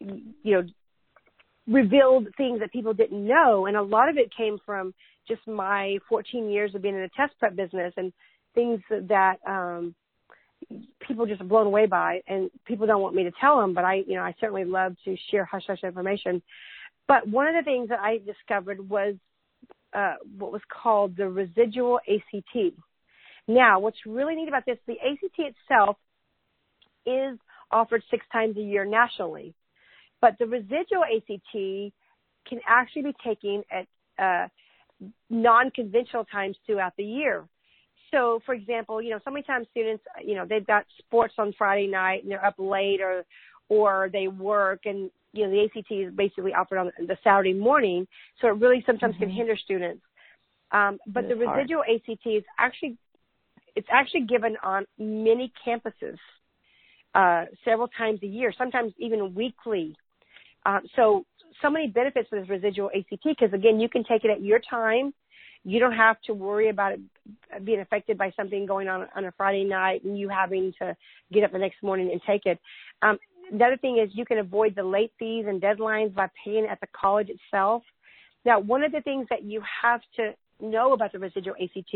you 0.00 0.34
know, 0.44 0.62
revealed 1.66 2.28
things 2.36 2.60
that 2.60 2.72
people 2.72 2.94
didn't 2.94 3.26
know. 3.26 3.66
And 3.66 3.76
a 3.76 3.82
lot 3.82 4.08
of 4.08 4.16
it 4.18 4.30
came 4.36 4.58
from 4.64 4.92
just 5.28 5.46
my 5.46 5.98
14 6.08 6.50
years 6.50 6.74
of 6.74 6.82
being 6.82 6.94
in 6.94 7.02
the 7.02 7.10
test 7.16 7.38
prep 7.38 7.56
business 7.56 7.92
and 7.96 8.12
things 8.54 8.80
that 8.90 9.36
um 9.46 9.94
people 11.00 11.26
just 11.26 11.40
are 11.40 11.44
blown 11.44 11.66
away 11.66 11.86
by 11.86 12.20
and 12.26 12.50
people 12.66 12.86
don't 12.86 13.02
want 13.02 13.14
me 13.14 13.24
to 13.24 13.32
tell 13.40 13.60
them 13.60 13.74
but 13.74 13.84
i 13.84 14.02
you 14.06 14.14
know 14.14 14.22
i 14.22 14.34
certainly 14.40 14.64
love 14.64 14.94
to 15.04 15.16
share 15.30 15.44
hush 15.44 15.64
hush 15.66 15.82
information. 15.84 16.42
But 17.08 17.28
one 17.28 17.46
of 17.46 17.54
the 17.54 17.62
things 17.62 17.88
that 17.90 18.00
i 18.00 18.18
discovered 18.18 18.88
was 18.88 19.14
uh 19.94 20.14
what 20.38 20.52
was 20.52 20.62
called 20.68 21.16
the 21.16 21.28
residual 21.28 22.00
ACT 22.08 22.74
now 23.48 23.78
what's 23.80 23.98
really 24.06 24.34
neat 24.34 24.48
about 24.48 24.64
this 24.66 24.78
the 24.86 24.94
ACT 24.94 25.38
itself 25.38 25.96
is 27.06 27.38
offered 27.70 28.02
six 28.10 28.24
times 28.32 28.56
a 28.56 28.62
year 28.62 28.84
nationally 28.84 29.54
But 30.20 30.36
the 30.38 30.46
residual 30.46 31.04
ACT 31.04 31.92
can 32.48 32.60
actually 32.66 33.02
be 33.02 33.14
taken 33.24 33.62
at 33.70 33.86
uh, 34.18 34.48
non-conventional 35.30 36.24
times 36.26 36.56
throughout 36.66 36.92
the 36.96 37.04
year. 37.04 37.44
So, 38.10 38.40
for 38.46 38.54
example, 38.54 39.02
you 39.02 39.10
know, 39.10 39.18
so 39.24 39.30
many 39.30 39.42
times 39.42 39.66
students, 39.70 40.04
you 40.24 40.34
know, 40.36 40.46
they've 40.48 40.66
got 40.66 40.84
sports 40.98 41.34
on 41.38 41.52
Friday 41.58 41.88
night 41.88 42.22
and 42.22 42.30
they're 42.30 42.44
up 42.44 42.54
late, 42.58 43.00
or 43.00 43.24
or 43.68 44.08
they 44.12 44.28
work, 44.28 44.80
and 44.84 45.10
you 45.32 45.44
know, 45.44 45.50
the 45.50 45.64
ACT 45.64 45.90
is 45.90 46.14
basically 46.14 46.54
offered 46.54 46.78
on 46.78 46.92
the 46.98 47.16
Saturday 47.22 47.52
morning, 47.52 48.06
so 48.40 48.48
it 48.48 48.52
really 48.52 48.82
sometimes 48.86 49.14
mm-hmm. 49.14 49.24
can 49.24 49.32
hinder 49.32 49.56
students. 49.56 50.02
Um, 50.72 50.98
but 51.06 51.28
the 51.28 51.36
residual 51.36 51.82
hard. 51.84 52.00
ACT 52.08 52.26
is 52.26 52.44
actually 52.58 52.96
it's 53.74 53.88
actually 53.92 54.22
given 54.22 54.56
on 54.62 54.86
many 54.98 55.52
campuses 55.66 56.16
uh, 57.14 57.44
several 57.64 57.88
times 57.88 58.20
a 58.22 58.26
year, 58.26 58.52
sometimes 58.56 58.92
even 58.98 59.34
weekly. 59.34 59.96
Uh, 60.66 60.80
so 60.96 61.24
so 61.62 61.70
many 61.70 61.86
benefits 61.86 62.28
with 62.30 62.42
this 62.42 62.50
residual 62.50 62.90
ACT 62.94 63.22
because 63.24 63.52
again, 63.54 63.80
you 63.80 63.88
can 63.88 64.04
take 64.04 64.24
it 64.24 64.30
at 64.30 64.42
your 64.42 64.58
time. 64.58 65.14
You 65.64 65.80
don't 65.80 65.94
have 65.94 66.20
to 66.26 66.34
worry 66.34 66.68
about 66.68 66.92
it 66.92 67.00
being 67.64 67.80
affected 67.80 68.18
by 68.18 68.32
something 68.36 68.66
going 68.66 68.88
on 68.88 69.06
on 69.16 69.24
a 69.24 69.32
Friday 69.32 69.64
night 69.64 70.04
and 70.04 70.18
you 70.18 70.28
having 70.28 70.72
to 70.80 70.94
get 71.32 71.44
up 71.44 71.52
the 71.52 71.58
next 71.58 71.82
morning 71.82 72.10
and 72.12 72.20
take 72.26 72.46
it. 72.46 72.58
Um, 73.00 73.18
the 73.50 73.64
other 73.64 73.76
thing 73.76 73.98
is 73.98 74.10
you 74.12 74.24
can 74.24 74.38
avoid 74.38 74.74
the 74.74 74.82
late 74.82 75.12
fees 75.18 75.46
and 75.48 75.62
deadlines 75.62 76.12
by 76.14 76.28
paying 76.44 76.66
at 76.66 76.80
the 76.80 76.88
college 76.98 77.28
itself. 77.30 77.82
Now, 78.44 78.60
one 78.60 78.82
of 78.82 78.92
the 78.92 79.00
things 79.00 79.26
that 79.30 79.44
you 79.44 79.62
have 79.82 80.00
to 80.16 80.34
know 80.60 80.92
about 80.92 81.12
the 81.12 81.18
residual 81.18 81.54
ACT 81.62 81.94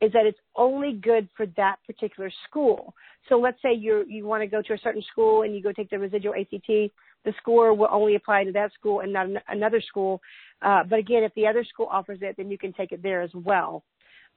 is 0.00 0.12
that 0.12 0.26
it's 0.26 0.38
only 0.56 0.94
good 0.94 1.28
for 1.36 1.46
that 1.56 1.76
particular 1.86 2.30
school. 2.48 2.94
So 3.28 3.38
let's 3.38 3.60
say 3.62 3.72
you 3.72 4.04
you 4.08 4.26
want 4.26 4.42
to 4.42 4.48
go 4.48 4.60
to 4.60 4.74
a 4.74 4.78
certain 4.78 5.02
school 5.10 5.42
and 5.42 5.54
you 5.54 5.62
go 5.62 5.72
take 5.72 5.90
the 5.90 5.98
residual 5.98 6.34
ACT, 6.34 6.90
the 7.24 7.32
score 7.38 7.74
will 7.74 7.88
only 7.90 8.14
apply 8.14 8.44
to 8.44 8.52
that 8.52 8.72
school 8.74 9.00
and 9.00 9.12
not 9.12 9.26
another 9.48 9.80
school. 9.80 10.20
Uh, 10.60 10.82
but 10.88 10.98
again, 10.98 11.22
if 11.22 11.34
the 11.34 11.46
other 11.46 11.64
school 11.64 11.88
offers 11.90 12.18
it, 12.22 12.36
then 12.36 12.50
you 12.50 12.58
can 12.58 12.72
take 12.72 12.92
it 12.92 13.02
there 13.02 13.22
as 13.22 13.30
well. 13.34 13.84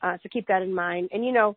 Uh, 0.02 0.18
so 0.22 0.30
keep 0.32 0.48
that 0.48 0.62
in 0.62 0.74
mind. 0.74 1.10
And 1.12 1.26
you 1.26 1.32
know, 1.32 1.56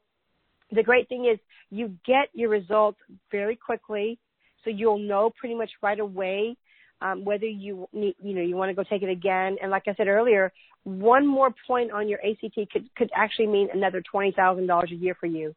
the 0.72 0.82
great 0.82 1.08
thing 1.08 1.26
is 1.26 1.38
you 1.70 1.96
get 2.06 2.28
your 2.32 2.50
results 2.50 2.98
very 3.30 3.56
quickly, 3.56 4.18
so 4.64 4.70
you'll 4.70 4.98
know 4.98 5.30
pretty 5.38 5.54
much 5.54 5.70
right 5.82 5.98
away 5.98 6.56
um, 7.00 7.24
whether 7.24 7.46
you 7.46 7.88
need, 7.92 8.16
you 8.22 8.34
know, 8.34 8.42
you 8.42 8.56
want 8.56 8.70
to 8.70 8.74
go 8.74 8.82
take 8.88 9.02
it 9.02 9.10
again. 9.10 9.56
And 9.62 9.70
like 9.70 9.84
I 9.86 9.94
said 9.94 10.08
earlier, 10.08 10.52
one 10.84 11.26
more 11.26 11.54
point 11.66 11.92
on 11.92 12.08
your 12.08 12.18
ACT 12.24 12.70
could 12.72 12.94
could 12.96 13.10
actually 13.14 13.46
mean 13.46 13.68
another 13.72 14.02
twenty 14.02 14.32
thousand 14.32 14.66
dollars 14.66 14.90
a 14.92 14.96
year 14.96 15.16
for 15.18 15.26
you. 15.26 15.54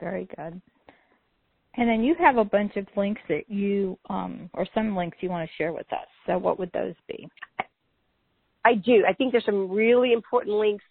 Very 0.00 0.28
good. 0.36 0.60
And 1.76 1.88
then 1.88 2.04
you 2.04 2.14
have 2.20 2.36
a 2.36 2.44
bunch 2.44 2.76
of 2.76 2.86
links 2.96 3.20
that 3.28 3.50
you, 3.50 3.98
um, 4.08 4.48
or 4.52 4.66
some 4.74 4.96
links 4.96 5.18
you 5.20 5.28
want 5.28 5.48
to 5.48 5.56
share 5.56 5.72
with 5.72 5.92
us. 5.92 6.06
So 6.26 6.38
what 6.38 6.58
would 6.58 6.72
those 6.72 6.94
be? 7.08 7.28
I 8.64 8.74
do. 8.74 9.04
I 9.06 9.12
think 9.12 9.32
there's 9.32 9.44
some 9.44 9.70
really 9.70 10.12
important 10.12 10.56
links 10.56 10.84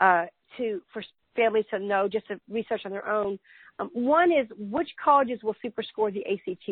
uh, 0.00 0.26
to 0.58 0.82
for 0.92 1.02
families 1.36 1.66
to 1.70 1.78
know 1.78 2.08
just 2.08 2.26
to 2.28 2.40
research 2.50 2.82
on 2.84 2.90
their 2.90 3.08
own. 3.08 3.38
Um, 3.78 3.90
one 3.92 4.32
is 4.32 4.48
which 4.58 4.90
colleges 5.02 5.40
will 5.42 5.56
superscore 5.64 6.12
the 6.12 6.26
ACT. 6.26 6.68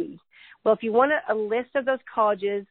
Well, 0.64 0.74
if 0.74 0.82
you 0.82 0.92
want 0.92 1.12
a, 1.12 1.20
a 1.32 1.34
list 1.34 1.70
of 1.74 1.84
those 1.84 1.98
colleges, 2.12 2.66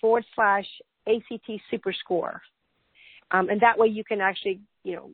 forward 0.01 0.25
slash 0.35 0.67
ACT 1.07 1.49
superscore. 1.71 2.39
Um, 3.31 3.49
and 3.49 3.61
that 3.61 3.77
way 3.77 3.87
you 3.87 4.03
can 4.03 4.19
actually, 4.21 4.59
you 4.83 4.95
know, 4.95 5.11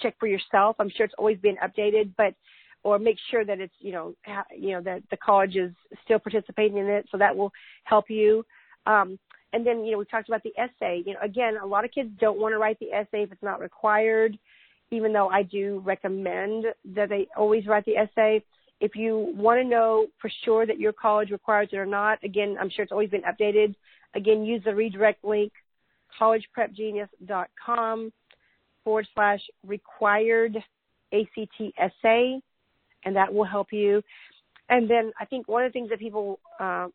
check 0.00 0.14
for 0.18 0.26
yourself. 0.26 0.76
I'm 0.78 0.90
sure 0.90 1.06
it's 1.06 1.14
always 1.18 1.38
been 1.38 1.56
updated, 1.56 2.12
but 2.16 2.34
or 2.82 2.98
make 2.98 3.16
sure 3.30 3.44
that 3.44 3.60
it's 3.60 3.74
you 3.80 3.92
know 3.92 4.14
ha, 4.24 4.44
you 4.56 4.70
know 4.72 4.80
that 4.80 5.02
the 5.10 5.16
college 5.16 5.56
is 5.56 5.72
still 6.04 6.18
participating 6.18 6.78
in 6.78 6.86
it, 6.86 7.06
so 7.10 7.18
that 7.18 7.36
will 7.36 7.52
help 7.84 8.08
you. 8.08 8.44
Um, 8.86 9.18
and 9.52 9.66
then 9.66 9.84
you 9.84 9.92
know 9.92 9.98
we 9.98 10.04
talked 10.04 10.28
about 10.28 10.42
the 10.42 10.52
essay. 10.58 11.02
You 11.04 11.14
know, 11.14 11.20
again, 11.22 11.56
a 11.62 11.66
lot 11.66 11.84
of 11.84 11.90
kids 11.90 12.10
don't 12.20 12.38
want 12.38 12.52
to 12.52 12.58
write 12.58 12.78
the 12.78 12.92
essay 12.92 13.22
if 13.24 13.32
it's 13.32 13.42
not 13.42 13.60
required. 13.60 14.38
Even 14.92 15.12
though 15.12 15.28
I 15.28 15.42
do 15.42 15.82
recommend 15.84 16.66
that 16.94 17.08
they 17.08 17.26
always 17.36 17.66
write 17.66 17.84
the 17.86 17.96
essay. 17.96 18.44
If 18.78 18.94
you 18.94 19.32
want 19.34 19.58
to 19.60 19.64
know 19.64 20.06
for 20.20 20.30
sure 20.44 20.64
that 20.66 20.78
your 20.78 20.92
college 20.92 21.30
requires 21.30 21.70
it 21.72 21.76
or 21.76 21.86
not, 21.86 22.22
again, 22.22 22.56
I'm 22.60 22.70
sure 22.70 22.84
it's 22.84 22.92
always 22.92 23.10
been 23.10 23.22
updated. 23.22 23.74
Again, 24.14 24.44
use 24.44 24.62
the 24.64 24.74
redirect 24.74 25.24
link, 25.24 25.50
collegeprepgenius.com 26.20 28.12
forward 28.86 29.08
slash 29.14 29.40
required 29.66 30.56
ACT 31.12 31.60
essay, 31.76 32.40
and 33.04 33.16
that 33.16 33.34
will 33.34 33.44
help 33.44 33.72
you. 33.72 34.00
And 34.68 34.88
then 34.88 35.12
I 35.20 35.24
think 35.24 35.48
one 35.48 35.64
of 35.64 35.72
the 35.72 35.72
things 35.72 35.90
that 35.90 35.98
people, 35.98 36.38
uh, 36.60 36.86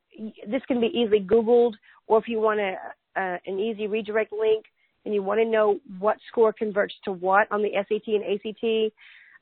this 0.47 0.61
can 0.69 0.79
be 0.79 0.87
easily 0.87 1.19
Googled, 1.19 1.73
or 2.07 2.17
if 2.17 2.29
you 2.29 2.39
want 2.39 2.61
a, 2.61 2.75
uh, 3.17 3.37
an 3.45 3.59
easy 3.59 3.87
redirect 3.87 4.31
link 4.31 4.63
and 5.03 5.13
you 5.13 5.21
want 5.21 5.41
to 5.41 5.45
know 5.45 5.81
what 5.99 6.15
score 6.29 6.53
converts 6.53 6.93
to 7.03 7.11
what 7.11 7.51
on 7.51 7.61
the 7.61 7.71
SAT 7.73 8.07
and 8.07 8.23
ACT, 8.23 8.93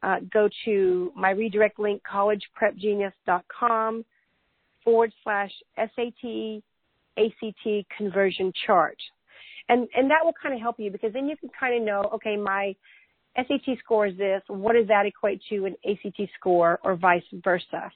uh, 0.01 0.25
go 0.33 0.49
to 0.65 1.11
my 1.15 1.29
redirect 1.29 1.77
link, 1.77 2.01
collegeprepgenius.com 2.11 4.05
forward 4.83 5.13
slash 5.23 5.51
SAT 5.77 6.63
ACT 7.15 7.87
conversion 7.95 8.51
chart 8.65 8.97
and 9.69 9.87
and 9.95 10.11
that 10.11 10.25
will 10.25 10.33
kind 10.41 10.53
of 10.53 10.61
help 10.61 10.79
you 10.79 10.91
because 10.91 11.13
then 11.13 11.27
you 11.27 11.37
can 11.37 11.49
kind 11.57 11.75
of 11.75 11.83
know 11.83 12.09
okay 12.13 12.35
my 12.35 12.75
SAT 13.37 13.77
score 13.83 14.07
is 14.07 14.17
this 14.17 14.41
what 14.47 14.73
does 14.73 14.87
that 14.87 15.05
equate 15.05 15.41
to 15.49 15.65
an 15.65 15.75
ACT 15.89 16.29
score 16.37 16.79
or 16.83 16.95
vice 16.95 17.23
versa? 17.31 17.91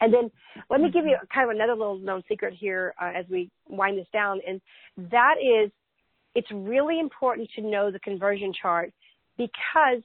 And 0.00 0.14
then 0.14 0.30
let 0.70 0.80
me 0.80 0.90
give 0.90 1.06
you 1.06 1.16
kind 1.34 1.50
of 1.50 1.56
another 1.56 1.72
little 1.72 1.98
known 1.98 2.22
secret 2.28 2.54
here 2.54 2.94
uh, 3.00 3.12
as 3.16 3.24
we 3.28 3.50
wind 3.68 3.98
this 3.98 4.06
down 4.12 4.40
and 4.46 4.60
that 5.10 5.36
is 5.40 5.70
it's 6.34 6.50
really 6.52 7.00
important 7.00 7.48
to 7.56 7.62
know 7.62 7.90
the 7.90 7.98
conversion 8.00 8.52
chart 8.60 8.92
because 9.36 10.02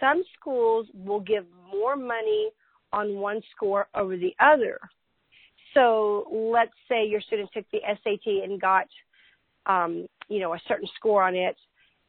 some 0.00 0.22
schools 0.38 0.86
will 0.92 1.20
give 1.20 1.44
more 1.72 1.96
money 1.96 2.50
on 2.92 3.16
one 3.16 3.40
score 3.54 3.86
over 3.94 4.16
the 4.16 4.34
other. 4.38 4.78
So 5.72 6.26
let's 6.30 6.72
say 6.88 7.06
your 7.06 7.20
student 7.20 7.50
took 7.52 7.64
the 7.72 7.80
SAT 7.84 8.44
and 8.44 8.60
got 8.60 8.86
um, 9.66 10.06
you 10.28 10.40
know, 10.40 10.54
a 10.54 10.60
certain 10.68 10.88
score 10.96 11.22
on 11.22 11.34
it, 11.34 11.56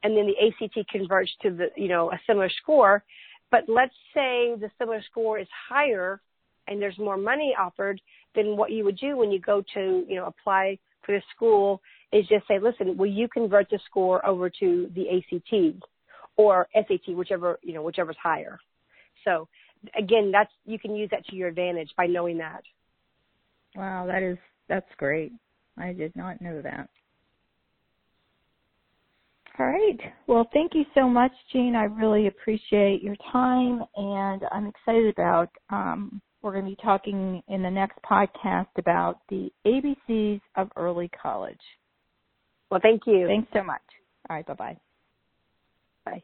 and 0.04 0.15
then 0.15 0.28
the 0.28 0.47
ACT 0.47 0.88
converts 0.89 1.32
to 1.41 1.51
the, 1.51 1.67
you 1.75 1.88
know, 1.88 2.12
a 2.12 2.19
similar 2.28 2.49
score. 2.62 3.04
But 3.51 3.63
let's 3.67 3.93
say 4.13 4.56
the 4.56 4.69
similar 4.78 5.01
score 5.10 5.39
is 5.39 5.47
higher 5.69 6.21
and 6.67 6.82
there's 6.82 6.97
more 6.97 7.17
money 7.17 7.56
offered, 7.58 8.01
then 8.34 8.58
what 8.58 8.71
you 8.71 8.84
would 8.84 8.97
do 8.97 9.17
when 9.17 9.32
you 9.32 9.39
go 9.39 9.63
to, 9.73 10.06
you 10.08 10.15
know, 10.15 10.25
apply 10.25 10.78
for 11.06 11.13
the 11.13 11.21
school 11.36 11.82
is 12.12 12.28
just 12.28 12.47
say, 12.47 12.60
listen, 12.60 12.97
will 12.97 13.06
you 13.06 13.28
convert 13.28 13.69
the 13.69 13.80
score 13.86 14.25
over 14.25 14.49
to 14.49 14.91
the 14.95 15.06
ACT 15.10 15.84
or 16.38 16.67
SAT, 16.73 17.15
whichever, 17.15 17.60
you 17.62 17.73
know, 17.73 17.82
whichever's 17.82 18.17
higher. 18.21 18.60
So 19.23 19.47
again, 19.97 20.32
that's, 20.32 20.51
you 20.65 20.80
can 20.80 20.95
use 20.95 21.10
that 21.12 21.25
to 21.28 21.36
your 21.36 21.47
advantage 21.49 21.89
by 21.95 22.08
knowing 22.08 22.38
that. 22.39 22.63
Wow, 23.75 24.06
that 24.08 24.23
is, 24.23 24.38
that's 24.67 24.89
great. 24.97 25.32
I 25.78 25.93
did 25.93 26.15
not 26.15 26.41
know 26.41 26.62
that. 26.62 26.89
All 29.58 29.65
right. 29.65 30.00
Well, 30.28 30.50
thank 30.54 30.74
you 30.74 30.84
so 30.94 31.08
much, 31.08 31.32
Jean. 31.54 31.76
I 31.76 31.86
really 31.86 32.28
appreciate 32.28 33.02
your 33.02 33.15
time, 33.32 33.82
and 33.96 34.41
I'm 34.52 34.68
excited 34.68 35.13
about. 35.13 35.50
Um, 35.70 36.22
we're 36.41 36.52
going 36.52 36.65
to 36.65 36.72
be 36.72 36.78
talking 36.84 37.41
in 37.48 37.63
the 37.63 37.72
next 37.72 37.98
podcast 38.10 38.68
about 38.78 39.20
the 39.30 39.50
ABCs 39.65 40.41
of 40.58 40.70
early 40.76 41.10
college. 41.20 41.60
Well, 42.70 42.80
thank 42.84 43.04
you. 43.08 43.26
Thanks 43.28 43.50
so 43.54 43.63
much. 43.63 43.82
All 44.30 44.36
right. 44.36 44.46
Bye-bye. 44.46 44.78
Bye. 46.06 46.22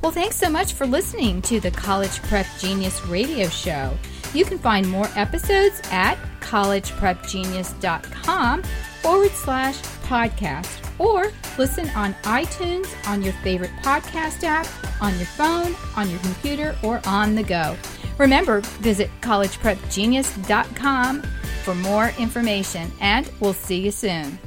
Well, 0.00 0.10
thanks 0.10 0.36
so 0.36 0.50
much 0.50 0.72
for 0.72 0.86
listening 0.86 1.40
to 1.42 1.60
the 1.60 1.70
College 1.70 2.20
Prep 2.22 2.46
Genius 2.58 3.04
radio 3.06 3.46
show. 3.48 3.96
You 4.34 4.44
can 4.44 4.58
find 4.58 4.86
more 4.90 5.08
episodes 5.14 5.80
at 5.90 6.18
collegeprepgenius.com 6.40 8.62
forward 9.00 9.30
slash 9.30 9.80
podcast 10.02 10.84
or 10.98 11.32
listen 11.56 11.88
on 11.90 12.14
iTunes, 12.22 12.88
on 13.08 13.22
your 13.22 13.34
favorite 13.34 13.70
podcast 13.82 14.42
app, 14.44 14.66
on 15.00 15.14
your 15.16 15.26
phone, 15.26 15.76
on 15.96 16.10
your 16.10 16.18
computer, 16.20 16.76
or 16.82 17.00
on 17.06 17.34
the 17.34 17.42
go. 17.42 17.76
Remember, 18.18 18.60
visit 18.60 19.10
collegeprepgenius.com 19.20 21.22
for 21.64 21.74
more 21.76 22.12
information, 22.18 22.92
and 23.00 23.30
we'll 23.40 23.54
see 23.54 23.80
you 23.80 23.90
soon. 23.90 24.38